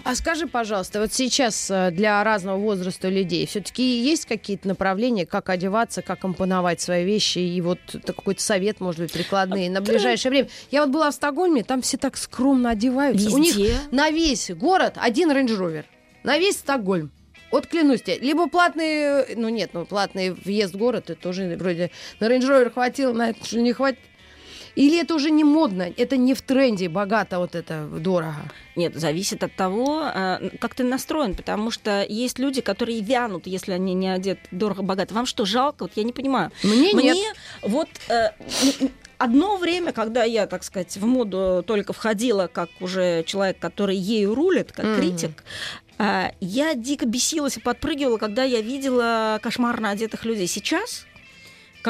А 0.03 0.17
скажи, 0.17 0.49
пожалуйста, 0.49 0.99
вот 0.99 1.13
сейчас 1.13 1.71
э, 1.71 1.93
для 1.93 2.25
разного 2.25 2.57
возраста 2.57 3.09
людей 3.09 3.47
все-таки 3.47 4.01
есть 4.01 4.27
какие-то 4.27 4.67
направления, 4.67 5.27
как 5.27 5.49
одеваться, 5.49 6.03
как 6.03 6.19
компоновать 6.19 6.81
свои 6.81 7.05
вещи, 7.05 7.39
и 7.39 7.61
вот 7.61 7.79
какой-то 8.05 8.43
совет, 8.43 8.81
может 8.81 9.01
быть, 9.01 9.13
прикладные 9.13 9.71
на 9.71 9.81
ближайшее 9.81 10.31
время? 10.31 10.49
Я 10.73 10.81
вот 10.81 10.91
была 10.91 11.13
в 11.13 11.15
Стокгольме, 11.15 11.63
там 11.63 11.83
все 11.83 11.99
так 11.99 12.17
скромно 12.17 12.71
одеваются. 12.71 13.31
У 13.31 13.39
них 13.39 13.55
Везде. 13.55 13.77
на 13.93 14.11
весь 14.11 14.51
город 14.51 14.95
один 14.97 15.31
Range 15.31 15.55
Rover, 15.55 15.85
на 16.25 16.37
весь 16.37 16.57
Стокгольм. 16.57 17.13
Вот 17.53 17.69
клянусь 17.69 18.03
тебе, 18.03 18.19
либо 18.19 18.49
платный, 18.49 18.87
э, 18.87 19.35
ну 19.37 19.49
нет, 19.51 19.71
ну 19.73 19.87
платный 19.87 20.31
въезд 20.31 20.75
в 20.75 20.79
город, 20.79 21.11
это 21.11 21.23
тоже 21.23 21.57
вроде 21.57 21.93
на 22.19 22.29
рейндж 22.29 22.71
хватило, 22.71 23.13
на 23.13 23.31
это 23.31 23.57
не 23.57 23.73
хватит. 23.73 24.01
Или 24.75 25.01
это 25.01 25.15
уже 25.15 25.31
не 25.31 25.45
модно, 25.45 25.93
это 25.97 26.17
не 26.17 26.35
в 26.35 26.43
тренде, 26.43 26.89
богато 26.89 27.39
вот 27.39 27.55
это, 27.55 27.87
дорого. 27.87 28.37
Нет, 28.77 28.95
зависит 28.95 29.43
от 29.43 29.55
того, 29.55 30.05
э, 30.15 30.51
как 30.61 30.75
ты 30.75 30.85
настроен, 30.85 31.35
потому 31.35 31.71
что 31.71 32.05
есть 32.09 32.39
люди, 32.39 32.61
которые 32.61 33.01
вянут, 33.01 33.47
если 33.47 33.73
они 33.73 33.95
не 33.95 34.09
одеты 34.09 34.41
дорого-богато. 34.51 35.15
Вам 35.15 35.27
что, 35.27 35.45
жалко? 35.45 35.85
Вот 35.85 35.93
я 35.97 36.05
не 36.05 36.13
понимаю. 36.13 36.51
Мне, 36.63 36.93
Мне 36.95 37.15
нет. 37.15 37.37
вот 37.63 37.89
э, 38.09 38.31
одно 39.19 39.57
время, 39.57 39.93
когда 39.93 40.25
я, 40.25 40.47
так 40.47 40.63
сказать, 40.63 40.97
в 40.97 41.05
моду 41.07 41.65
только 41.67 41.93
входила 41.93 42.47
как 42.47 42.69
уже 42.81 43.25
человек, 43.25 43.59
который 43.59 43.97
ею 43.97 44.35
рулит, 44.35 44.73
как 44.73 44.87
Мгм. 44.87 44.97
критик, 44.97 45.45
а, 46.01 46.31
я 46.41 46.75
дико 46.75 47.07
бесилась 47.07 47.57
и 47.57 47.61
подпрыгивала, 47.61 48.19
когда 48.19 48.45
я 48.45 48.61
видела 48.61 49.41
кошмарно 49.43 49.91
одетых 49.91 50.25
людей. 50.25 50.47
Сейчас, 50.47 51.05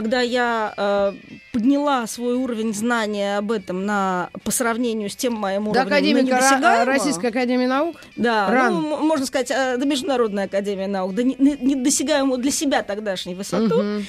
когда 0.02 0.21
я 0.21 0.75
э, 0.76 1.12
подняла 1.52 2.07
свой 2.07 2.35
уровень 2.37 2.73
знания 2.75 3.38
об 3.38 3.50
этом 3.50 3.85
на, 3.85 4.31
по 4.45 4.50
сравнению 4.50 5.11
с 5.11 5.17
тем 5.17 5.35
моим 5.35 5.64
До 5.64 5.71
уровнем, 5.71 5.87
академика 5.88 6.21
Ра- 6.21 6.37
недосягаемого, 6.37 6.85
Российской 6.85 7.26
Академии 7.26 7.67
Наук? 7.67 7.97
да, 8.17 8.69
ну, 8.71 8.97
м- 8.99 9.07
можно 9.07 9.26
сказать, 9.26 9.50
э, 9.50 9.76
до 9.76 9.85
Международной 9.87 10.45
Академии 10.45 10.87
Наук, 10.87 11.14
до 11.14 11.25
не- 11.25 11.37
не- 11.38 11.57
недосягаемую 11.57 12.38
для 12.40 12.50
себя 12.52 12.83
тогдашней 12.83 13.35
высоту, 13.35 13.83
Мгм. 13.83 14.07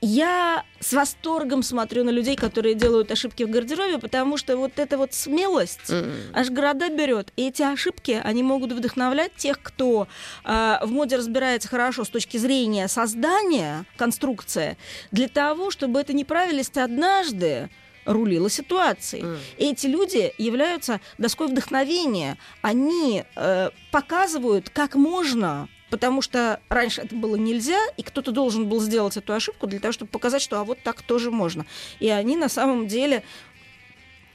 Я 0.00 0.64
с 0.80 0.92
восторгом 0.92 1.62
смотрю 1.62 2.04
на 2.04 2.10
людей, 2.10 2.36
которые 2.36 2.74
делают 2.74 3.10
ошибки 3.10 3.42
в 3.42 3.50
гардеробе, 3.50 3.98
потому 3.98 4.36
что 4.36 4.56
вот 4.56 4.78
эта 4.78 4.98
вот 4.98 5.14
смелость 5.14 5.90
Мгм. 5.90 6.12
аж 6.34 6.50
города 6.50 6.88
берет. 6.90 7.32
И 7.36 7.48
эти 7.48 7.62
ошибки, 7.62 8.20
они 8.22 8.42
могут 8.42 8.72
вдохновлять 8.72 9.34
тех, 9.36 9.60
кто 9.62 10.06
э, 10.44 10.78
в 10.82 10.90
моде 10.90 11.16
разбирается 11.16 11.68
хорошо 11.68 12.04
с 12.04 12.08
точки 12.08 12.36
зрения 12.36 12.88
создания 12.88 13.84
конструкции, 13.96 14.76
для 15.12 15.28
того, 15.28 15.70
чтобы 15.70 16.00
эта 16.00 16.12
неправильность 16.12 16.76
однажды 16.76 17.70
рулила 18.04 18.48
ситуацией. 18.48 19.24
Мгм. 19.24 19.38
Эти 19.58 19.86
люди 19.86 20.32
являются 20.38 21.00
доской 21.18 21.48
вдохновения. 21.48 22.38
Они 22.62 23.24
э, 23.34 23.70
показывают, 23.90 24.70
как 24.70 24.94
можно 24.94 25.68
Потому 25.96 26.20
что 26.20 26.60
раньше 26.68 27.00
это 27.00 27.14
было 27.14 27.36
нельзя, 27.36 27.78
и 27.96 28.02
кто-то 28.02 28.30
должен 28.30 28.68
был 28.68 28.82
сделать 28.82 29.16
эту 29.16 29.32
ошибку 29.32 29.66
для 29.66 29.80
того, 29.80 29.92
чтобы 29.92 30.10
показать, 30.10 30.42
что 30.42 30.60
а 30.60 30.64
вот 30.64 30.78
так 30.82 31.00
тоже 31.00 31.30
можно. 31.30 31.64
И 32.00 32.10
они 32.10 32.36
на 32.36 32.50
самом 32.50 32.86
деле 32.86 33.22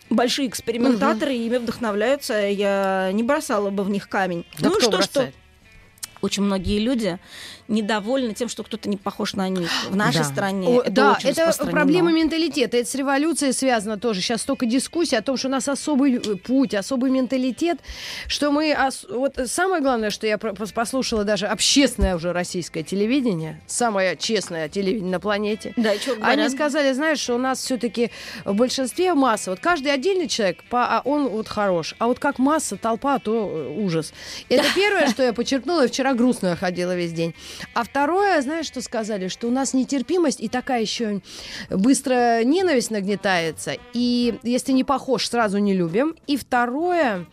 большие 0.10 0.48
экспериментаторы, 0.48 1.36
и 1.36 1.46
ими 1.46 1.58
вдохновляются. 1.58 2.34
Я 2.50 3.12
не 3.14 3.22
бросала 3.22 3.70
бы 3.70 3.84
в 3.84 3.92
них 3.92 4.10
камень. 4.10 4.44
Да 4.58 4.70
ну 4.70 4.76
кто 4.78 4.82
что, 4.82 4.92
что? 5.04 5.20
бросает? 5.20 5.36
Очень 6.22 6.42
многие 6.42 6.80
люди 6.80 7.20
недовольны 7.72 8.34
тем, 8.34 8.50
что 8.50 8.64
кто-то 8.64 8.90
не 8.90 8.98
похож 8.98 9.34
на 9.34 9.50
них. 9.50 9.70
В 9.90 9.96
нашей 9.96 10.20
Да. 10.20 10.24
стране 10.26 10.68
О, 10.68 10.82
это 10.82 10.92
да, 10.92 11.12
очень 11.14 11.30
это 11.30 11.66
проблема 11.68 12.12
менталитета. 12.12 12.78
Это 12.78 12.90
с 12.90 12.96
революцией 12.96 13.54
связано 13.54 13.98
тоже. 13.98 14.22
Сейчас 14.22 14.42
столько 14.42 14.66
дискуссий 14.66 15.16
о 15.16 15.22
том, 15.22 15.38
что 15.38 15.48
у 15.48 15.52
нас 15.52 15.68
особый 15.68 16.20
путь, 16.20 16.74
особый 16.76 17.10
менталитет, 17.12 17.80
что 18.28 18.52
мы... 18.52 18.76
ос- 18.76 19.06
Вот 19.10 19.38
самое 19.46 19.82
главное, 19.82 20.10
что 20.10 20.28
я 20.28 20.38
послушала 20.38 21.24
даже 21.24 21.48
общественное 21.48 22.16
уже 22.16 22.34
российское 22.34 22.84
телевидение, 22.84 23.62
самое 23.68 24.16
честное 24.18 24.68
телевидение 24.70 25.12
на 25.12 25.20
планете. 25.20 25.74
Да, 25.78 25.94
и 25.94 26.00
чё 26.00 26.16
Они 26.22 26.50
сказали, 26.50 26.92
знаешь, 26.94 27.20
что 27.20 27.36
у 27.36 27.38
нас 27.40 27.60
все-таки 27.64 28.12
в 28.46 28.54
большинстве 28.54 29.14
масса. 29.14 29.52
Вот 29.52 29.60
каждый 29.60 29.94
отдельный 29.94 30.28
человек, 30.28 30.64
по- 30.70 30.86
а 30.98 31.02
он 31.06 31.28
вот 31.30 31.48
хорош. 31.48 31.96
А 32.00 32.08
вот 32.08 32.20
как 32.20 32.38
масса, 32.40 32.76
толпа, 32.78 33.20
то 33.20 33.50
э, 33.50 33.80
ужас. 33.82 34.14
Это 34.50 34.66
первое, 34.76 35.08
что 35.10 35.24
я 35.24 35.34
подчеркнула. 35.34 35.86
и 35.86 35.88
Вчера 35.88 36.14
грустно 36.14 36.56
ходила 36.56 36.96
весь 36.96 37.14
день. 37.14 37.34
А 37.74 37.84
второе, 37.84 38.42
знаешь, 38.42 38.66
что 38.66 38.82
сказали? 38.82 39.28
Что 39.28 39.48
у 39.48 39.52
нас 39.52 39.74
нетерпимость 39.74 40.42
и 40.42 40.50
такая 40.50 40.82
еще 40.82 41.22
быстро 41.70 42.44
ненависть 42.44 42.92
нагнетается. 42.92 43.76
И 43.94 44.40
если 44.44 44.72
не 44.72 44.84
похож, 44.84 45.28
сразу 45.28 45.58
не 45.58 45.74
любим. 45.74 46.16
И 46.28 46.38
второе, 46.38 47.26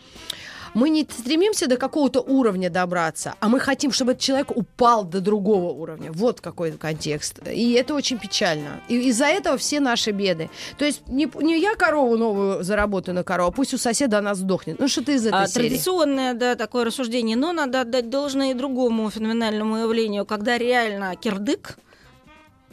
мы 0.75 0.91
не 0.91 1.07
стремимся 1.11 1.67
до 1.67 1.77
какого-то 1.77 2.21
уровня 2.21 2.71
добраться, 2.71 3.35
а 3.41 3.49
мы 3.49 3.61
хотим, 3.61 3.93
чтобы 3.93 4.13
этот 4.13 4.23
человек 4.23 4.57
упал 4.57 5.05
до 5.05 5.21
другого 5.21 5.73
уровня. 5.73 6.13
Вот 6.13 6.41
какой 6.41 6.73
контекст. 6.73 7.41
И 7.47 7.73
это 7.73 7.95
очень 7.95 8.19
печально. 8.19 8.81
И 8.89 9.09
из-за 9.09 9.27
этого 9.27 9.57
все 9.57 9.81
наши 9.81 10.11
беды. 10.11 10.51
То 10.79 10.85
есть 10.85 11.07
не, 11.09 11.31
не 11.41 11.61
я 11.61 11.75
корову 11.75 12.17
новую 12.17 12.63
заработаю 12.63 13.15
на 13.15 13.25
корову, 13.25 13.51
а 13.51 13.53
пусть 13.53 13.75
у 13.75 13.79
соседа 13.79 14.19
она 14.19 14.35
сдохнет. 14.35 14.79
Ну 14.79 14.89
что-то 14.89 15.13
из 15.13 15.27
этой 15.27 15.43
А, 15.43 15.47
серии. 15.47 15.69
Традиционное, 15.69 16.35
да, 16.35 16.55
такое 16.55 16.85
рассуждение. 16.85 17.37
Но 17.37 17.53
надо 17.53 17.83
отдать 17.83 18.11
должное 18.11 18.51
и 18.51 18.55
другому 18.55 19.11
феноменальному 19.11 19.77
явлению, 19.79 20.27
когда 20.27 20.59
реально 20.59 21.17
кирдык 21.17 21.79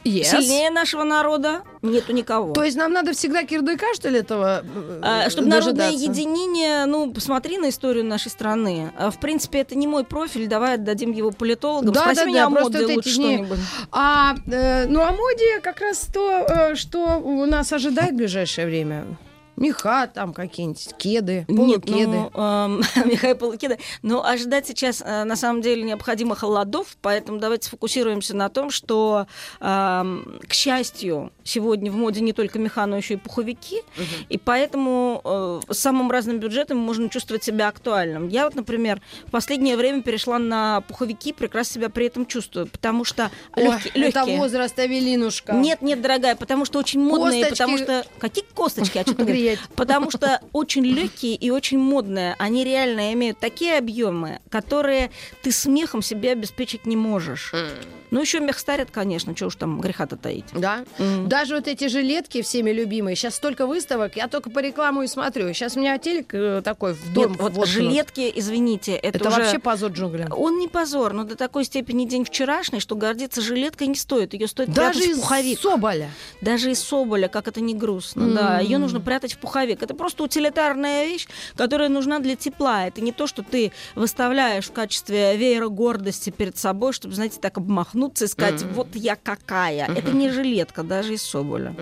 Yes. 0.06 0.26
сильнее 0.26 0.70
нашего 0.70 1.04
народа 1.04 1.64
нету 1.82 2.14
никого. 2.14 2.54
То 2.54 2.64
есть 2.64 2.78
нам 2.78 2.94
надо 2.94 3.14
всегда 3.14 3.44
кирдыка, 3.44 3.88
что 3.96 4.10
ли, 4.10 4.20
этого 4.20 4.64
э, 4.64 5.00
А, 5.02 5.30
Чтобы 5.32 5.48
народное 5.48 5.92
единение, 5.92 6.86
ну, 6.86 7.12
посмотри 7.12 7.58
на 7.58 7.70
историю 7.70 8.06
нашей 8.06 8.30
страны. 8.30 8.92
А, 8.98 9.10
В 9.10 9.20
принципе, 9.20 9.60
это 9.60 9.76
не 9.76 9.88
мой 9.88 10.04
профиль, 10.04 10.48
давай 10.48 10.76
отдадим 10.76 11.12
его 11.12 11.32
политологам. 11.32 11.92
Да, 11.92 12.02
Спроси 12.02 12.22
да, 12.22 12.26
меня 12.26 12.42
да, 12.42 12.46
о 12.46 12.50
моде 12.50 12.86
лучше 12.86 13.10
что-нибудь. 13.10 13.60
А, 13.92 14.36
э, 14.46 14.86
ну, 14.88 15.02
о 15.02 15.12
моде 15.12 15.60
как 15.62 15.82
раз 15.82 16.08
то, 16.14 16.46
э, 16.48 16.76
что 16.76 17.18
у 17.18 17.46
нас 17.46 17.74
ожидает 17.74 18.12
в 18.12 18.18
ближайшее 18.18 18.68
время. 18.68 19.06
Меха 19.58 20.10
там 20.14 20.34
какие-нибудь, 20.34 20.96
кеды, 20.98 21.46
Нет, 21.48 21.86
полукеды. 21.86 22.08
ну, 22.08 22.32
эм, 22.34 22.82
Михаил 23.06 23.36
Полукеда. 23.38 23.78
Но 24.02 24.26
ожидать 24.26 24.68
сейчас 24.68 25.02
э, 25.06 25.24
на 25.24 25.36
самом 25.36 25.62
деле 25.62 25.84
необходимо 25.84 26.36
холодов, 26.36 26.98
поэтому 27.02 27.40
давайте 27.40 27.68
сфокусируемся 27.68 28.36
на 28.36 28.50
том, 28.50 28.70
что, 28.70 29.28
эм, 29.62 30.40
к 30.48 30.54
счастью, 30.54 31.32
сегодня 31.44 31.92
в 31.92 31.96
моде 31.96 32.22
не 32.22 32.34
только 32.34 32.60
меха, 32.60 32.86
но 32.86 32.98
еще 32.98 33.16
и 33.16 33.18
пуховики, 33.18 33.82
и 34.30 34.38
поэтому 34.38 35.22
э, 35.24 35.62
с 35.74 35.80
самым 35.80 36.12
разным 36.12 36.40
бюджетом 36.40 36.78
можно 36.78 37.10
чувствовать 37.10 37.44
себя 37.44 37.68
актуальным. 37.70 38.28
Я 38.28 38.46
вот, 38.46 38.56
например, 38.56 39.02
в 39.28 39.32
последнее 39.32 39.78
время 39.78 40.02
перешла 40.02 40.40
на 40.40 40.82
пуховики, 40.82 41.32
прекрасно 41.34 41.76
себя 41.76 41.90
при 41.90 42.08
этом 42.08 42.26
чувствую, 42.26 42.68
потому 42.68 43.06
что 43.06 43.32
Ой, 43.56 43.64
легкие. 43.94 44.10
это 44.10 44.26
возраст, 44.26 44.78
Авелинушка. 44.78 45.54
Нет, 45.54 45.82
нет, 45.82 46.02
дорогая, 46.02 46.36
потому 46.36 46.66
что 46.66 46.80
очень 46.80 47.02
модные, 47.02 47.44
Косточки. 47.44 47.62
потому 47.62 47.78
что... 47.78 48.06
Какие 48.20 48.46
косточки? 48.54 48.98
А 48.98 49.02
что 49.02 49.14
ты 49.14 49.24
похудеть. 49.52 49.76
Потому 49.76 50.12
что 50.12 50.42
очень 50.54 50.86
легкие 50.86 51.36
и 51.36 51.50
очень 51.50 51.78
модные. 51.80 52.36
Они 52.40 52.64
реально 52.64 53.14
имеют 53.14 53.40
такие 53.40 53.78
объемы, 53.78 54.40
которые 54.50 55.12
ты 55.42 55.52
смехом 55.52 56.02
себе 56.02 56.32
обеспечить 56.32 56.86
не 56.86 56.96
можешь. 56.96 57.54
Ну, 58.12 58.22
еще 58.22 58.40
мех 58.40 58.60
старят, 58.60 58.92
конечно, 58.92 59.36
что 59.36 59.48
уж 59.48 59.56
там 59.56 59.82
греха-то 59.82 60.16
таить. 60.16 60.46
Да. 60.54 60.86
М. 61.00 61.28
Даже 61.28 61.56
вот 61.56 61.68
эти 61.68 61.88
жилетки 61.88 62.42
всеми 62.44 62.72
любимые. 62.72 63.16
Сейчас 63.16 63.36
столько 63.36 63.68
выставок, 63.68 64.16
я 64.16 64.28
только 64.28 64.50
по 64.50 64.60
рекламу 64.60 65.02
и 65.02 65.08
смотрю. 65.08 65.52
Сейчас 65.54 65.76
у 65.76 65.80
меня 65.80 65.98
телек 65.98 66.34
э, 66.34 66.62
такой 66.64 66.94
в 66.94 67.14
дом. 67.14 67.32
Нет, 67.32 67.42
вот 67.42 67.54
воткнут. 67.54 67.68
жилетки, 67.68 68.32
извините, 68.34 68.94
это, 68.94 69.18
Это 69.18 69.30
уже... 69.30 69.42
вообще 69.42 69.60
позор 69.60 69.92
джунглям. 69.92 70.30
Он 70.32 70.60
не 70.60 70.68
позор, 70.68 71.14
но 71.14 71.24
до 71.24 71.36
такой 71.36 71.66
степени 71.66 72.06
день 72.06 72.24
вчерашний, 72.24 72.80
что 72.80 72.96
гордиться 72.96 73.42
жилеткой 73.42 73.88
не 73.88 73.96
стоит. 73.96 74.34
Ее 74.34 74.48
стоит 74.48 74.72
Даже 74.72 75.00
прятать 75.00 75.12
из 75.12 75.18
в 75.18 75.22
пуховик. 75.22 75.60
Соболя. 75.60 76.10
Даже 76.42 76.72
из 76.72 76.80
соболя, 76.80 77.28
как 77.28 77.48
это 77.48 77.60
не 77.60 77.74
грустно, 77.74 78.34
да. 78.34 78.60
М. 78.60 78.64
Ее 78.64 78.78
нужно 78.78 79.02
прятать 79.02 79.35
в 79.36 79.40
пуховик. 79.40 79.84
Это 79.84 79.94
просто 79.94 80.24
утилитарная 80.24 81.06
вещь, 81.06 81.28
которая 81.56 81.90
нужна 81.90 82.20
для 82.20 82.36
тепла. 82.36 82.88
Это 82.88 83.02
не 83.02 83.12
то, 83.12 83.28
что 83.28 83.44
ты 83.44 83.72
выставляешь 83.96 84.66
в 84.66 84.72
качестве 84.72 85.38
веера 85.38 85.68
гордости 85.68 86.30
перед 86.30 86.58
собой, 86.58 86.94
чтобы, 86.94 87.16
знаете, 87.16 87.40
так 87.40 87.58
обмахнуться 87.58 88.26
и 88.26 88.28
сказать, 88.28 88.64
вот 88.64 88.88
я 88.94 89.16
какая. 89.16 89.88
Это 89.96 90.12
не 90.12 90.30
жилетка, 90.30 90.84
даже 90.84 91.14
из 91.14 91.22
соболя. 91.22 91.74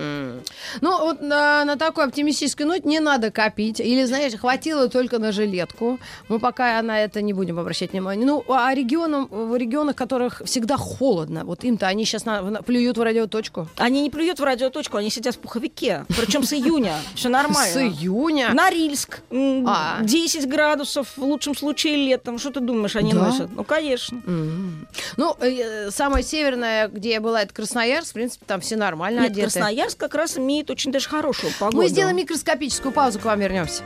Ну, 0.80 0.98
вот 1.00 1.20
на, 1.20 1.64
на 1.64 1.76
такой 1.76 2.04
оптимистической 2.04 2.66
ноте 2.66 2.88
не 2.88 3.00
надо 3.00 3.30
копить. 3.30 3.80
Или, 3.80 4.04
знаешь, 4.04 4.34
хватило 4.34 4.88
только 4.88 5.18
на 5.18 5.32
жилетку. 5.32 5.98
Мы 6.28 6.38
пока 6.38 6.80
на 6.82 7.00
это 7.00 7.22
не 7.22 7.32
будем 7.32 7.58
обращать 7.58 7.92
внимание. 7.92 8.26
Ну, 8.26 8.44
а 8.48 8.74
регионам, 8.74 9.28
в 9.30 9.56
регионах, 9.56 9.94
в 9.94 9.98
которых 9.98 10.42
всегда 10.44 10.76
холодно, 10.76 11.44
вот 11.44 11.64
им-то 11.64 11.86
они 11.86 12.04
сейчас 12.04 12.24
плюют 12.66 12.98
в 12.98 13.02
радиоточку. 13.02 13.68
Они 13.76 14.02
не 14.02 14.10
плюют 14.10 14.40
в 14.40 14.44
радиоточку, 14.44 14.96
они 14.96 15.10
сидят 15.10 15.34
в 15.34 15.38
пуховике. 15.38 16.04
Причем 16.08 16.42
с 16.42 16.52
июня. 16.52 16.94
Все 17.14 17.28
нормально. 17.28 17.43
С 17.52 17.76
июня. 17.76 18.54
Норильск. 18.54 19.20
А. 19.66 19.98
10 20.02 20.48
градусов, 20.48 21.08
в 21.16 21.22
лучшем 21.22 21.56
случае 21.56 21.96
летом. 21.96 22.38
Что 22.38 22.50
ты 22.50 22.60
думаешь, 22.60 22.96
они 22.96 23.12
Да? 23.12 23.26
носят? 23.26 23.50
Ну, 23.54 23.64
конечно. 23.64 24.22
М. 24.26 24.86
Ну, 25.16 25.36
э, 25.40 25.90
самое 25.90 26.24
северное, 26.24 26.88
где 26.88 27.10
я 27.12 27.20
была, 27.20 27.42
это 27.42 27.52
Красноярск. 27.52 28.10
В 28.10 28.14
принципе, 28.14 28.44
там 28.46 28.60
все 28.60 28.76
нормально 28.76 29.20
Нет, 29.20 29.30
одеты. 29.32 29.42
Красноярск 29.50 29.98
как 29.98 30.14
раз 30.14 30.38
имеет 30.38 30.70
очень 30.70 30.92
даже 30.92 31.08
хорошую 31.08 31.52
погоду. 31.58 31.76
Мы 31.76 31.88
сделаем 31.88 32.16
микроскопическую 32.16 32.92
паузу, 32.92 33.18
к 33.18 33.24
вам 33.24 33.40
вернемся. 33.40 33.82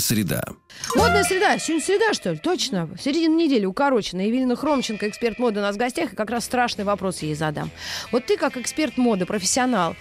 Среда. 0.00 0.42
Модная 0.96 1.24
среда. 1.24 1.58
Сегодня 1.58 1.84
среда, 1.84 2.14
что 2.14 2.32
ли? 2.32 2.38
Точно. 2.38 2.88
Середина 3.00 3.36
недели 3.36 3.66
укорочена. 3.66 4.22
Евелина 4.22 4.56
Хромченко, 4.56 5.08
эксперт 5.08 5.38
моды 5.38 5.60
у 5.60 5.62
нас 5.62 5.76
в 5.76 5.78
гостях. 5.78 6.12
И 6.12 6.16
как 6.16 6.30
раз 6.30 6.44
страшный 6.44 6.84
вопрос 6.84 7.22
ей 7.22 7.34
задам. 7.34 7.70
Вот 8.10 8.26
ты, 8.26 8.36
как 8.36 8.56
эксперт 8.56 8.96
моды, 8.96 9.26
профессионал, 9.26 9.94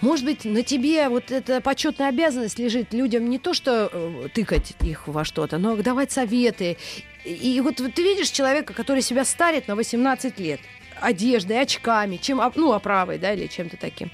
может 0.00 0.24
быть, 0.24 0.44
на 0.44 0.62
тебе 0.62 1.08
вот 1.08 1.30
эта 1.30 1.60
почетная 1.60 2.08
обязанность 2.08 2.58
лежит 2.58 2.92
людям 2.92 3.28
не 3.28 3.38
то, 3.38 3.54
что 3.54 3.90
э, 3.92 4.28
тыкать 4.32 4.74
их 4.80 5.08
во 5.08 5.24
что-то, 5.24 5.58
но 5.58 5.76
давать 5.76 6.12
советы. 6.12 6.76
И, 7.24 7.56
и 7.56 7.60
вот 7.60 7.76
ты 7.76 8.02
видишь 8.02 8.30
человека, 8.30 8.74
который 8.74 9.02
себя 9.02 9.24
старит 9.24 9.68
на 9.68 9.74
18 9.74 10.38
лет 10.38 10.60
одеждой, 11.00 11.60
очками, 11.60 12.16
чем, 12.16 12.40
ну, 12.54 12.72
оправой, 12.72 13.18
да, 13.18 13.32
или 13.32 13.46
чем-то 13.46 13.76
таким. 13.76 14.10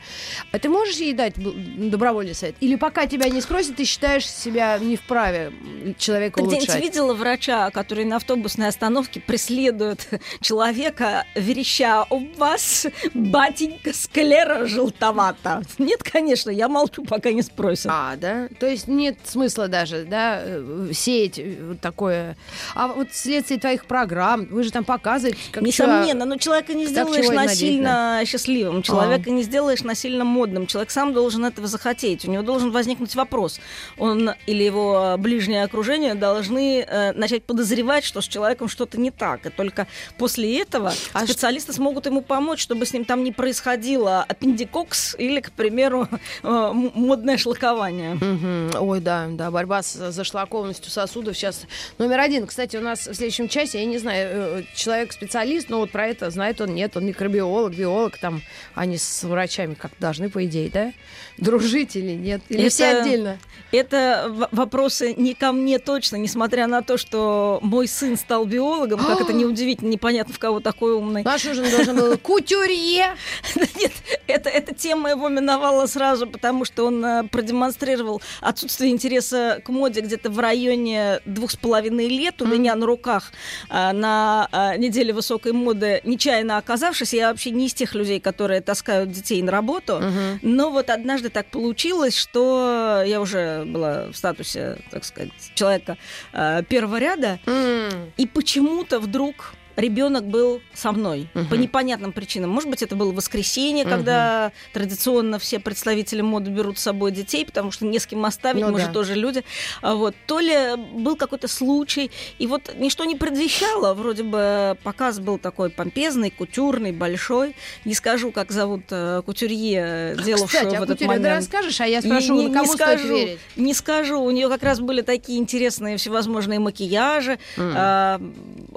А 0.50 0.58
ты 0.58 0.68
можешь 0.68 0.96
ей 0.96 1.12
дать 1.12 1.34
добровольный 1.36 2.34
совет? 2.34 2.56
Или 2.60 2.76
пока 2.76 3.06
тебя 3.06 3.28
не 3.28 3.40
спросят, 3.40 3.76
ты 3.76 3.84
считаешь 3.84 4.26
себя 4.26 4.78
не 4.78 4.96
вправе 4.96 5.52
человека 5.98 6.40
Ты 6.40 6.46
где-нибудь 6.46 6.74
видела 6.76 7.14
врача, 7.14 7.70
который 7.70 8.04
на 8.04 8.16
автобусной 8.16 8.68
остановке 8.68 9.20
преследует 9.20 10.08
человека, 10.40 11.26
вереща 11.34 12.04
«У 12.10 12.26
вас, 12.36 12.86
батенька, 13.14 13.92
склера 13.92 14.66
желтовата». 14.66 15.62
Нет, 15.78 16.02
конечно, 16.02 16.50
я 16.50 16.68
молчу, 16.68 17.04
пока 17.04 17.32
не 17.32 17.42
спросят. 17.42 17.90
А, 17.90 18.16
да? 18.16 18.48
То 18.58 18.66
есть 18.66 18.88
нет 18.88 19.18
смысла 19.24 19.68
даже, 19.68 20.04
да, 20.04 20.40
э, 20.42 20.90
сеять 20.92 21.38
э, 21.38 21.56
вот 21.60 21.80
такое. 21.80 22.36
А 22.74 22.88
вот 22.88 23.10
вследствие 23.10 23.60
твоих 23.60 23.86
программ, 23.86 24.46
вы 24.46 24.62
же 24.62 24.70
там 24.70 24.84
показываете, 24.84 25.38
как 25.50 25.62
Несомненно, 25.62 26.24
но 26.24 26.36
человека 26.72 26.78
не 26.78 26.86
сделаешь 26.86 27.28
насильно 27.28 28.22
счастливым, 28.26 28.82
человека 28.82 29.30
не 29.30 29.42
сделаешь 29.42 29.82
насильно 29.82 30.24
модным. 30.24 30.66
Человек 30.66 30.90
сам 30.90 31.12
должен 31.12 31.44
этого 31.44 31.66
захотеть. 31.66 32.24
У 32.24 32.30
него 32.30 32.42
должен 32.42 32.70
возникнуть 32.70 33.14
вопрос. 33.14 33.60
Он 33.98 34.32
или 34.46 34.62
его 34.62 35.16
ближнее 35.18 35.64
окружение 35.64 36.14
должны 36.14 36.80
э, 36.80 37.12
начать 37.12 37.44
подозревать, 37.44 38.04
что 38.04 38.20
с 38.20 38.28
человеком 38.28 38.68
что-то 38.68 38.98
не 38.98 39.10
так. 39.10 39.46
И 39.46 39.50
только 39.50 39.86
после 40.18 40.60
этого 40.60 40.92
А 41.12 41.24
специалисты 41.24 41.72
смогут 41.72 42.06
ему 42.06 42.22
помочь, 42.22 42.60
чтобы 42.60 42.86
с 42.86 42.92
ним 42.92 43.04
там 43.04 43.24
не 43.24 43.32
происходило 43.32 44.22
аппендикокс 44.22 45.16
или, 45.18 45.40
к 45.40 45.52
примеру, 45.52 46.08
э, 46.42 46.70
модное 46.72 47.36
шлакование. 47.36 48.14
Мгм. 48.14 48.70
Ой, 48.80 49.00
да, 49.00 49.28
да, 49.30 49.50
борьба 49.50 49.82
с 49.82 50.12
зашлакованностью 50.12 50.90
сосудов 50.90 51.36
сейчас 51.36 51.62
номер 51.98 52.20
один. 52.20 52.46
Кстати, 52.46 52.76
у 52.76 52.80
нас 52.80 53.06
в 53.06 53.14
следующем 53.14 53.48
часе, 53.48 53.80
я 53.80 53.86
не 53.86 53.98
знаю, 53.98 54.28
э, 54.30 54.62
человек-специалист, 54.74 55.68
но 55.68 55.78
вот 55.78 55.90
про 55.90 56.06
это 56.06 56.30
знает 56.30 56.60
он, 56.62 56.74
нет, 56.74 56.96
он 56.96 57.06
микробиолог, 57.06 57.74
биолог, 57.74 58.18
там 58.18 58.42
они 58.74 58.96
с 58.98 59.22
врачами 59.24 59.74
как 59.74 59.92
должны, 59.98 60.30
по 60.30 60.44
идее, 60.44 60.70
да, 60.70 60.92
дружить 61.38 61.96
или 61.96 62.12
нет, 62.12 62.42
или 62.48 62.62
Это- 62.62 62.70
все 62.70 62.86
отдельно. 62.96 63.38
Это 63.70 64.48
вопросы 64.52 65.14
не 65.14 65.34
ко 65.34 65.52
мне 65.52 65.78
точно, 65.78 66.16
несмотря 66.16 66.66
на 66.66 66.82
то, 66.82 66.96
что 66.98 67.58
мой 67.62 67.88
сын 67.88 68.16
стал 68.16 68.44
биологом, 68.44 69.00
как 69.00 69.20
это 69.22 69.32
неудивительно, 69.32 69.88
непонятно 69.88 70.34
в 70.34 70.38
кого 70.38 70.60
такой 70.60 70.92
умный. 70.94 71.22
Наш 71.22 71.44
ужин 71.46 71.70
должен 71.70 71.96
был 71.96 72.18
кутюрье. 72.22 73.16
Нет, 73.56 73.92
это, 74.26 74.48
эта 74.50 74.74
тема 74.74 75.10
его 75.10 75.28
миновала 75.28 75.86
сразу, 75.86 76.26
потому 76.26 76.64
что 76.64 76.86
он 76.86 77.04
э, 77.04 77.24
продемонстрировал 77.28 78.20
отсутствие 78.40 78.90
интереса 78.92 79.60
к 79.64 79.68
моде 79.68 80.00
где-то 80.00 80.30
в 80.30 80.38
районе 80.38 81.20
двух 81.24 81.50
с 81.50 81.56
половиной 81.56 82.08
лет 82.08 82.40
у 82.42 82.46
меня 82.46 82.74
на 82.74 82.86
руках 82.86 83.32
э, 83.70 83.92
на 83.92 84.48
э, 84.52 84.76
неделе 84.78 85.12
высокой 85.12 85.52
моды, 85.52 86.00
нечаянно 86.04 86.51
оказавшись. 86.58 87.12
Я 87.14 87.30
вообще 87.30 87.50
не 87.50 87.66
из 87.66 87.74
тех 87.74 87.94
людей, 87.94 88.20
которые 88.20 88.60
таскают 88.60 89.10
детей 89.10 89.42
на 89.42 89.52
работу. 89.52 90.02
Но 90.42 90.70
вот 90.70 90.90
однажды 90.90 91.28
так 91.28 91.46
получилось, 91.46 92.16
что 92.16 93.02
я 93.06 93.20
уже 93.20 93.64
была 93.64 94.06
в 94.10 94.16
статусе, 94.16 94.78
так 94.90 95.04
сказать, 95.04 95.30
человека 95.54 95.96
э, 96.32 96.62
первого 96.68 96.98
ряда, 96.98 97.38
М. 97.46 98.12
и 98.16 98.26
почему-то 98.26 99.00
вдруг 99.00 99.54
ребенок 99.76 100.24
был 100.26 100.60
со 100.74 100.92
мной 100.92 101.28
Мгм. 101.34 101.46
по 101.48 101.54
непонятным 101.54 102.12
причинам. 102.12 102.50
Может 102.50 102.68
быть, 102.70 102.82
это 102.82 102.96
было 102.96 103.12
воскресенье, 103.12 103.84
Мгм. 103.84 103.92
когда 103.92 104.52
традиционно 104.72 105.38
все 105.38 105.58
представители 105.58 106.20
моды 106.20 106.50
берут 106.50 106.78
с 106.78 106.82
собой 106.82 107.12
детей, 107.12 107.44
потому 107.46 107.70
что 107.70 107.86
не 107.86 107.98
с 107.98 108.06
кем 108.06 108.24
оставить, 108.24 108.62
Ну 108.62 108.70
мы 108.72 108.78
да. 108.78 108.86
же 108.86 108.92
тоже 108.92 109.14
люди. 109.14 109.44
А 109.80 109.94
Вот. 109.94 110.14
То 110.26 110.40
ли 110.40 110.76
был 110.94 111.16
какой-то 111.16 111.48
случай, 111.48 112.10
и 112.38 112.46
вот 112.46 112.74
ничто 112.78 113.04
не 113.04 113.16
предвещало. 113.16 113.94
Вроде 113.94 114.22
бы 114.22 114.76
показ 114.82 115.18
был 115.20 115.38
такой 115.38 115.70
помпезный, 115.70 116.30
кутюрный, 116.30 116.92
большой. 116.92 117.54
Не 117.84 117.94
скажу, 117.94 118.32
как 118.32 118.50
зовут 118.52 118.82
э, 118.90 119.22
кутюрье, 119.24 120.16
делавшую 120.24 120.48
Кстати, 120.48 120.76
в 120.76 120.80
а 120.80 120.84
этот 120.84 120.98
ты 120.98 121.06
момент. 121.06 121.26
расскажешь, 121.26 121.80
а 121.80 121.86
я 121.86 122.00
Не- 122.00 122.06
спрошу, 122.06 122.34
не, 122.40 122.48
на 122.48 122.54
кому 122.54 122.72
не 122.72 122.76
скажу, 122.76 123.08
верить? 123.16 123.38
Не 123.56 123.74
скажу. 123.74 124.20
У 124.20 124.30
нее 124.30 124.48
как 124.48 124.62
раз 124.62 124.80
были 124.80 125.02
такие 125.02 125.38
интересные 125.38 125.96
всевозможные 125.96 126.58
макияжи. 126.58 127.38
М. 127.56 127.72
а, 127.76 128.20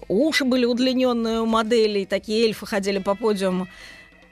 уши 0.08 0.45
были 0.45 0.65
удлиненные 0.86 1.41
у 1.41 1.45
моделей, 1.48 2.06
такие 2.06 2.45
эльфы 2.45 2.67
ходили 2.67 3.00
по 3.00 3.15
подиуму. 3.15 3.67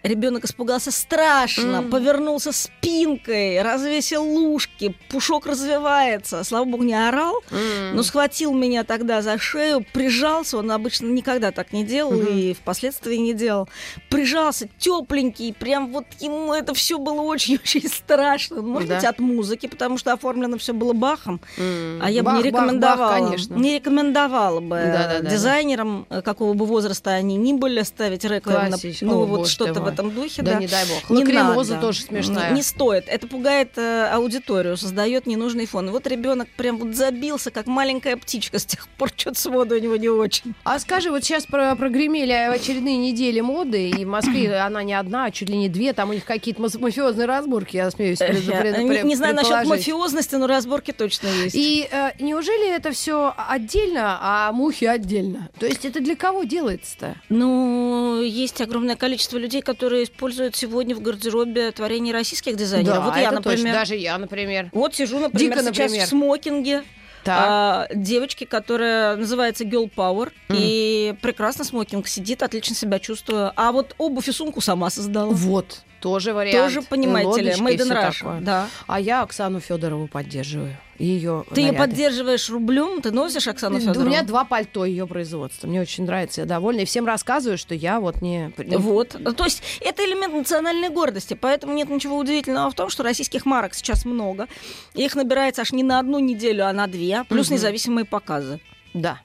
Ребенок 0.03 0.43
испугался 0.43 0.91
страшно, 0.91 1.77
М. 1.77 1.89
повернулся 1.89 2.51
спинкой, 2.51 3.61
развесил 3.61 4.25
ушки, 4.53 4.93
пушок 5.07 5.45
развивается. 5.45 6.43
Слава 6.43 6.65
богу, 6.65 6.83
не 6.83 6.93
орал, 6.93 7.35
М. 7.51 7.95
но 7.95 8.03
схватил 8.03 8.53
меня 8.53 8.83
тогда 8.83 9.21
за 9.21 9.37
шею, 9.37 9.85
прижался. 9.93 10.57
Он 10.57 10.69
обычно 10.71 11.05
никогда 11.07 11.51
так 11.51 11.71
не 11.71 11.85
делал 11.85 12.11
Мгм. 12.11 12.27
и 12.27 12.53
впоследствии 12.53 13.15
не 13.15 13.33
делал. 13.33 13.69
Прижался 14.09 14.67
тепленький, 14.77 15.53
прям 15.53 15.93
вот 15.93 16.03
ему 16.19 16.53
это 16.53 16.73
все 16.73 16.97
было 16.97 17.21
очень-очень 17.21 17.87
страшно. 17.87 18.61
Может 18.61 18.89
Да. 18.89 18.95
быть, 18.95 19.05
от 19.05 19.19
музыки, 19.19 19.67
потому 19.67 19.97
что 19.97 20.11
оформлено 20.11 20.57
все 20.57 20.73
было 20.73 20.91
Бахом. 20.91 21.39
М. 21.57 21.99
А 22.03 22.11
я 22.11 22.23
бы 22.23 22.31
Бах, 22.31 22.43
не 22.43 22.51
бах, 22.51 22.61
бах, 22.61 22.63
рекомендовала. 22.65 23.13
конечно. 23.25 23.53
Не 23.55 23.75
рекомендовала 23.75 24.59
бы 24.59 24.75
Да-да-да-да. 24.75 25.29
дизайнерам, 25.29 26.05
э, 26.09 26.21
какого 26.21 26.53
бы 26.55 26.65
возраста 26.65 27.11
они 27.11 27.37
ни 27.37 27.53
были, 27.53 27.83
ставить 27.83 28.25
реквием 28.25 28.77
ну, 28.99 29.23
вот 29.23 29.47
что-то 29.47 29.73
ты 29.75 29.79
в 29.79 29.83
мой. 29.83 29.92
Этом 29.93 30.11
духе. 30.11 30.41
Да, 30.41 30.53
Да, 30.53 30.59
не 30.59 30.67
дай 30.67 30.85
бог. 30.85 31.09
Не 31.09 31.23
Лакримоза 31.23 31.75
надо. 31.75 31.87
тоже 31.87 32.01
смешная. 32.01 32.51
Не 32.51 32.61
стоит. 32.61 33.05
Это 33.07 33.27
пугает 33.27 33.77
э, 33.77 34.09
аудиторию, 34.11 34.77
создает 34.77 35.25
ненужный 35.25 35.65
фон. 35.65 35.89
И 35.89 35.91
вот 35.91 36.07
ребенок 36.07 36.47
прям 36.55 36.77
вот 36.77 36.95
забился, 36.95 37.51
как 37.51 37.67
маленькая 37.67 38.17
птичка. 38.17 38.59
С 38.59 38.65
тех 38.65 38.87
пор 38.87 39.11
что-то 39.15 39.39
с 39.39 39.45
водой 39.45 39.79
у 39.79 39.83
него 39.83 39.95
не 39.95 40.09
очень. 40.09 40.53
А 40.63 40.79
скажи, 40.79 41.09
вот 41.09 41.23
сейчас 41.23 41.45
про 41.45 41.75
прогремели 41.75 42.31
очередные 42.31 42.97
недели 42.97 43.41
моды, 43.41 43.89
и 43.89 44.05
в 44.05 44.07
Москве 44.07 44.57
она 44.57 44.83
не 44.83 44.93
одна, 44.93 45.25
а 45.25 45.31
чуть 45.31 45.49
ли 45.49 45.57
не 45.57 45.69
две, 45.69 45.93
там 45.93 46.09
у 46.09 46.13
них 46.13 46.25
какие-то 46.25 46.61
мафиозные 46.61 47.25
разборки, 47.25 47.75
я 47.75 47.91
смеюсь 47.91 48.19
не, 48.19 49.03
не 49.03 49.15
знаю 49.15 49.35
насчет 49.35 49.65
мафиозности, 49.65 50.35
но 50.35 50.47
разборки 50.47 50.91
точно 50.91 51.27
есть. 51.27 51.55
И 51.55 51.87
э, 51.89 52.11
неужели 52.19 52.73
это 52.73 52.91
все 52.91 53.33
отдельно, 53.35 54.17
а 54.21 54.51
мухи 54.51 54.85
отдельно? 54.85 55.49
То 55.59 55.65
есть 55.65 55.85
это 55.85 55.99
для 55.99 56.15
кого 56.15 56.43
делается-то? 56.43 57.15
Ну, 57.29 58.21
есть 58.21 58.61
огромное 58.61 58.95
количество 58.95 59.37
людей, 59.37 59.61
которые 59.61 59.82
используют 60.03 60.55
сегодня 60.55 60.95
в 60.95 61.01
гардеробе 61.01 61.71
творения 61.71 62.13
российских 62.13 62.55
дизайнеров. 62.55 63.05
вот 63.05 63.17
я, 63.17 63.31
например. 63.31 63.57
точно. 63.57 63.73
Даже 63.73 63.95
я, 63.95 64.17
например. 64.17 64.69
Вот 64.71 64.95
сижу, 64.95 65.19
например, 65.19 65.57
Дико, 65.57 65.63
сейчас 65.63 65.91
например. 65.91 66.05
в 66.05 66.09
смокинге. 66.09 66.83
Так. 67.23 67.45
а, 67.47 67.87
девочки, 67.93 68.43
которая 68.43 69.15
называется 69.15 69.63
Girl 69.63 69.89
Power, 69.89 70.31
и 70.49 71.15
прекрасно 71.21 71.63
смокинг 71.63 72.05
сидит, 72.07 72.43
отлично 72.43 72.75
себя 72.75 72.99
чувствую. 72.99 73.53
А 73.55 73.71
вот 73.71 73.95
обувь 73.97 74.27
и 74.27 74.33
сумку 74.33 74.59
сама 74.59 74.89
создала. 74.89 75.31
Вот, 75.31 75.83
тоже 76.03 76.33
вариант. 76.33 76.57
Тоже, 76.57 76.81
понимаете 76.81 77.41
ли, 77.41 77.51
made 77.51 77.77
in 77.77 77.89
Russia. 77.89 78.41
Да. 78.41 78.67
А 78.87 78.99
я 78.99 79.21
Оксану 79.21 79.61
Федорову 79.61 80.07
поддерживаю. 80.07 80.75
Ее 80.99 81.45
Ты 81.55 81.61
ее 81.61 81.73
поддерживаешь 81.73 82.49
рублем, 82.49 83.01
ты 83.01 83.11
носишь 83.11 83.47
Оксану 83.47 83.77
У 83.77 83.79
Федорову? 83.79 84.05
меня 84.09 84.21
два 84.23 84.43
пальто 84.43 84.83
ее 84.83 85.07
производства. 85.07 85.65
Мне 85.65 85.79
очень 85.81 86.03
нравится, 86.05 86.41
я 86.41 86.45
довольна. 86.45 86.81
И 86.81 86.85
всем 86.85 87.05
рассказываю, 87.05 87.57
что 87.57 87.73
я 87.73 88.01
вот 88.01 88.21
не... 88.21 88.53
Вот. 88.57 89.15
То 89.37 89.43
есть 89.45 89.63
это 89.79 90.03
элемент 90.05 90.33
национальной 90.33 90.89
гордости, 90.89 91.35
поэтому 91.39 91.73
нет 91.73 91.89
ничего 91.89 92.17
удивительного 92.17 92.69
в 92.69 92.75
том, 92.75 92.89
что 92.89 93.01
российских 93.03 93.45
марок 93.45 93.73
сейчас 93.73 94.03
много. 94.03 94.47
Их 94.95 95.15
набирается 95.15 95.61
аж 95.61 95.71
не 95.71 95.83
на 95.83 95.99
одну 95.99 96.19
неделю, 96.19 96.67
а 96.67 96.73
на 96.73 96.87
две, 96.87 97.23
плюс 97.29 97.47
Мгм. 97.47 97.55
независимые 97.55 98.05
показы. 98.05 98.59
Да. 98.93 99.21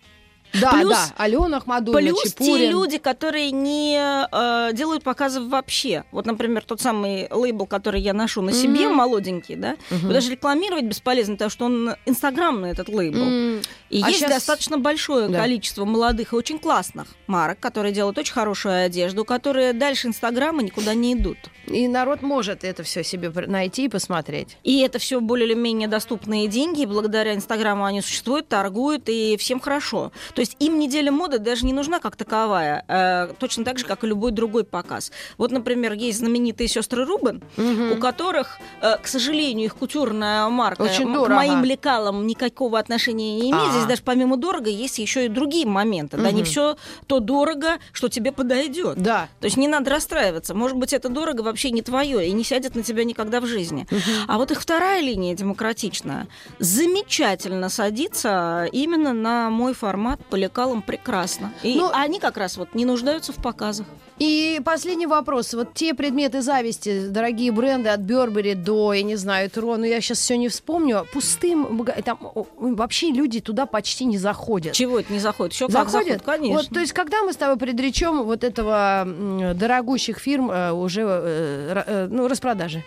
Да, 0.55 0.71
Плюс- 0.73 0.91
да. 0.93 1.15
Алена 1.17 1.59
Ахмадулина, 1.59 2.01
Плюс 2.13 2.23
те 2.23 2.31
Чепурин. 2.45 2.71
люди, 2.71 2.99
которые 2.99 3.51
не 3.51 3.97
э, 4.33 4.73
делают 4.73 5.03
показы 5.05 5.41
вообще. 5.41 6.05
Вот, 6.11 6.27
например, 6.27 6.65
тот 6.65 6.81
самый 6.81 7.29
лейбл, 7.31 7.67
который 7.67 8.01
я 8.01 8.15
ношу 8.15 8.41
на 8.43 8.53
себе, 8.53 8.87
Мгм. 8.87 8.97
молоденький, 8.97 9.57
да, 9.57 9.77
его 9.91 10.13
даже 10.13 10.31
рекламировать 10.31 10.85
бесполезно, 10.85 11.35
потому 11.35 11.51
что 11.51 11.65
он 11.67 11.91
инстаграмный, 12.07 12.71
этот 12.71 12.89
лейбл. 12.89 13.19
М, 13.21 13.61
И 13.91 14.03
А 14.03 14.09
есть 14.09 14.21
щас- 14.21 14.31
достаточно 14.31 14.77
большое 14.77 15.29
Да. 15.29 15.39
количество 15.41 15.87
молодых 15.87 16.33
и 16.35 16.37
очень 16.37 16.59
классных 16.59 17.07
марок, 17.27 17.59
которые 17.59 17.93
делают 17.93 18.19
очень 18.19 18.35
хорошую 18.35 18.85
одежду, 18.85 19.25
которые 19.25 19.73
дальше 19.73 20.09
Инстаграма 20.09 20.63
никуда 20.63 20.93
не 20.95 21.15
идут. 21.15 21.39
И 21.67 21.89
народ 21.89 22.21
может 22.21 22.65
это 22.65 22.83
все 22.83 23.03
себе 23.03 23.31
найти 23.47 23.87
и 23.87 23.89
посмотреть. 23.89 24.59
И 24.63 24.81
это 24.81 24.99
все 24.99 25.21
более 25.21 25.47
или 25.47 25.55
менее 25.55 25.89
доступные 25.89 26.49
деньги, 26.49 26.85
благодаря 26.85 27.35
Инстаграму 27.35 27.85
они 27.87 28.03
существуют, 28.03 28.49
торгуют, 28.49 29.05
и 29.09 29.37
всем 29.39 29.59
хорошо. 29.59 30.13
То 30.38 30.42
есть 30.42 30.57
им 30.61 30.79
неделя 30.79 31.11
моды 31.11 31.40
даже 31.40 31.66
не 31.66 31.72
нужна 31.72 31.98
как 31.98 32.14
таковая, 32.14 32.85
э, 32.87 33.33
точно 33.40 33.64
так 33.64 33.77
же, 33.77 33.85
как 33.85 34.05
и 34.05 34.07
любой 34.07 34.31
другой 34.31 34.62
показ. 34.62 35.11
Вот, 35.37 35.51
например, 35.51 35.94
есть 35.94 36.18
знаменитые 36.18 36.68
сестры 36.68 37.05
Рубен, 37.05 37.42
у 37.57 37.96
которых, 37.96 38.61
э, 38.81 38.98
к 39.03 39.09
сожалению, 39.09 39.64
их 39.64 39.74
кутюрная 39.74 40.48
марка 40.48 40.83
Очень 40.83 41.12
дорого. 41.12 41.27
к 41.27 41.35
моим 41.35 41.64
лекалам 41.64 42.24
никакого 42.24 42.79
отношения 42.79 43.35
не 43.35 43.51
имеет. 43.51 43.70
А. 43.70 43.72
Здесь 43.72 43.87
даже 43.87 44.03
помимо 44.05 44.37
дорого 44.37 44.70
есть 44.70 45.01
еще 45.01 45.24
и 45.24 45.29
другие 45.29 45.66
моменты. 45.66 46.16
Да, 46.16 46.31
не 46.31 46.44
все 46.44 46.77
то 47.09 47.18
дорого, 47.18 47.79
что 47.90 48.09
тебе 48.09 48.31
подойдет. 48.31 48.96
Да. 48.96 49.29
То 49.40 49.46
есть 49.46 49.57
не 49.57 49.66
надо 49.66 49.90
расстраиваться. 49.90 50.55
Может 50.55 50.77
быть, 50.77 50.92
это 50.92 51.09
дорого 51.09 51.42
вообще 51.42 51.72
не 51.72 51.83
твое 51.83 52.29
и 52.29 52.33
не 52.33 52.44
сядет 52.44 52.77
на 52.77 52.85
тебя 52.85 53.03
никогда 53.03 53.40
в 53.40 53.46
жизни. 53.46 53.88
А 54.29 54.38
вот 54.38 54.53
их 54.53 54.61
вторая 54.61 55.01
линия 55.01 55.35
демократичная 55.35 56.29
замечательно 56.61 57.68
садится 57.70 58.68
именно 58.70 59.12
на 59.12 59.51
мой 59.51 59.74
формат 59.74 60.20
по 60.29 60.37
лекалам 60.37 60.83
прекрасно. 60.83 61.53
И 61.62 61.75
Ну- 61.77 61.91
они 61.93 62.21
как 62.21 62.37
раз 62.37 62.57
вот 62.57 62.75
не 62.75 62.85
нуждаются 62.85 63.33
в 63.33 63.37
показах. 63.37 63.87
И 64.19 64.61
последний 64.64 65.07
вопрос. 65.07 65.55
Вот 65.55 65.75
те 65.75 65.95
предметы 65.95 66.43
зависти, 66.43 67.07
дорогие 67.09 67.53
бренды 67.53 67.88
от 67.88 68.01
Бербери 68.01 68.55
до, 68.55 68.93
я 68.93 69.03
не 69.03 69.17
знаю, 69.17 69.49
Тро, 69.51 69.77
ну 69.77 69.85
я 69.85 70.01
сейчас 70.01 70.19
все 70.19 70.37
не 70.37 70.49
вспомню, 70.49 71.07
пустым, 71.12 71.87
там 72.05 72.19
вообще 72.59 73.11
люди 73.11 73.41
туда 73.41 73.67
почти 73.67 74.05
не 74.05 74.19
заходят. 74.19 74.73
Чего 74.73 74.99
это 75.01 75.12
не 75.12 75.21
заходит? 75.21 75.53
Еще 75.55 75.69
как 75.69 75.88
Заходят? 75.88 76.23
конечно. 76.23 76.57
Вот, 76.57 76.69
то 76.69 76.81
есть, 76.81 76.93
когда 76.93 77.23
мы 77.23 77.33
с 77.33 77.37
тобой 77.37 77.57
предречем 77.57 78.25
вот 78.25 78.43
этого 78.45 79.07
дорогущих 79.55 80.19
фирм 80.19 80.51
э, 80.51 80.73
уже 80.73 81.03
э, 81.03 81.83
э, 81.87 82.09
ну, 82.11 82.27
распродажи? 82.29 82.83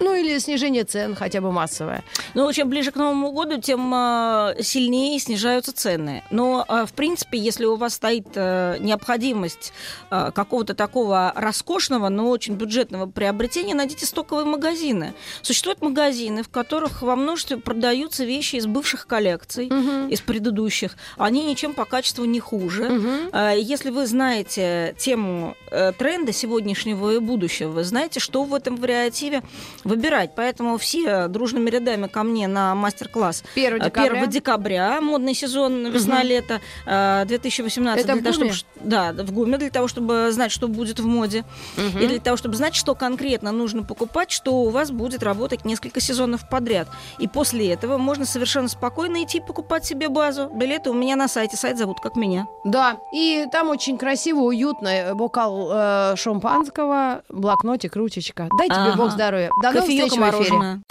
Ну, 0.00 0.14
или 0.14 0.38
снижение 0.38 0.84
цен, 0.84 1.14
хотя 1.14 1.40
бы 1.40 1.52
массовое. 1.52 2.04
Ну, 2.34 2.52
чем 2.52 2.68
ближе 2.68 2.92
к 2.92 2.96
Новому 2.96 3.32
году, 3.32 3.60
тем 3.60 3.92
а, 3.94 4.54
сильнее 4.60 5.18
снижаются 5.18 5.72
цены. 5.72 6.22
Но, 6.30 6.64
а, 6.68 6.86
в 6.86 6.92
принципе, 6.92 7.38
если 7.38 7.64
у 7.64 7.76
вас 7.76 7.94
стоит 7.94 8.28
а, 8.36 8.76
необходимость 8.78 9.72
а, 10.10 10.30
какого-то 10.30 10.74
такого 10.74 11.32
роскошного, 11.34 12.08
но 12.08 12.28
очень 12.30 12.54
бюджетного 12.54 13.06
приобретения, 13.06 13.74
найдите 13.74 14.06
стоковые 14.06 14.46
магазины. 14.46 15.14
Существуют 15.42 15.82
магазины, 15.82 16.42
в 16.42 16.48
которых 16.48 17.02
во 17.02 17.16
множестве 17.16 17.56
продаются 17.56 18.24
вещи 18.24 18.56
из 18.56 18.66
бывших 18.66 19.06
коллекций, 19.06 19.66
из 20.10 20.20
предыдущих. 20.20 20.96
Они 21.16 21.44
ничем 21.44 21.74
по 21.74 21.84
качеству 21.84 22.24
не 22.24 22.40
хуже. 22.40 22.84
Мгм. 22.88 23.28
А, 23.32 23.52
Если 23.54 23.90
вы 23.90 24.06
знаете 24.06 24.94
тему 24.98 25.56
э, 25.70 25.92
тренда 25.92 26.32
сегодняшнего 26.32 27.14
и 27.14 27.18
будущего, 27.18 27.70
вы 27.70 27.84
знаете, 27.84 28.20
что 28.20 28.44
в 28.44 28.54
этом 28.54 28.76
вариативе 28.76 29.42
выбирать. 29.88 30.32
Поэтому 30.36 30.78
все 30.78 31.28
дружными 31.28 31.68
рядами 31.70 32.06
ко 32.06 32.22
мне 32.22 32.46
на 32.48 32.74
мастер-класс 32.74 33.42
1 33.54 33.74
э, 33.74 33.84
декабря. 33.84 34.18
1 34.20 34.30
декабря, 34.30 35.00
модный 35.00 35.34
сезон 35.34 35.90
весна-лето 35.90 36.60
э, 36.86 37.24
2018. 37.26 38.04
Это 38.04 38.12
в 38.14 38.20
для 38.22 38.30
того, 38.32 38.38
ГУМе? 38.42 38.52
чтобы, 38.52 38.88
да, 38.88 39.12
в 39.12 39.32
ГУМе, 39.32 39.58
для 39.58 39.70
того, 39.70 39.88
чтобы 39.88 40.28
знать, 40.32 40.52
что 40.52 40.68
будет 40.68 41.00
в 41.00 41.06
моде. 41.06 41.44
Мгм. 41.76 41.98
И 41.98 42.06
для 42.06 42.20
того, 42.20 42.36
чтобы 42.36 42.54
знать, 42.56 42.74
что 42.74 42.94
конкретно 42.94 43.52
нужно 43.52 43.82
покупать, 43.82 44.30
что 44.30 44.54
у 44.54 44.70
вас 44.70 44.90
будет 44.90 45.22
работать 45.22 45.64
несколько 45.64 46.00
сезонов 46.00 46.48
подряд. 46.48 46.88
И 47.18 47.26
после 47.28 47.72
этого 47.72 47.98
можно 47.98 48.24
совершенно 48.26 48.68
спокойно 48.68 49.22
идти 49.24 49.40
покупать 49.40 49.84
себе 49.84 50.08
базу. 50.08 50.50
Билеты 50.54 50.90
у 50.90 50.94
меня 50.94 51.16
на 51.16 51.28
сайте. 51.28 51.56
Сайт 51.56 51.78
зовут 51.78 52.00
как 52.00 52.16
меня. 52.16 52.46
Да, 52.64 52.98
и 53.12 53.46
там 53.50 53.68
очень 53.70 53.96
красиво, 53.98 54.40
уютно. 54.40 54.88
э, 54.88 55.14
Бокал 55.14 55.70
э, 55.72 56.14
шампанского, 56.16 57.22
блокнотик, 57.28 57.96
ручечка. 57.96 58.48
Дай 58.58 58.68
тебе 58.68 58.78
Ага. 58.78 58.96
бог 58.96 59.10
здоровья. 59.10 59.50
До 59.62 59.72
новых 59.78 59.90
Кофеёк 59.90 60.12
встреч 60.12 60.18
и 60.18 60.20
в 60.20 60.30
эфире. 60.30 60.52
мороженое. 60.56 60.82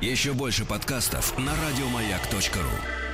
Еще 0.00 0.32
больше 0.34 0.64
подкастов 0.64 1.38
на 1.38 1.52
радиомаяк.ру. 1.52 3.05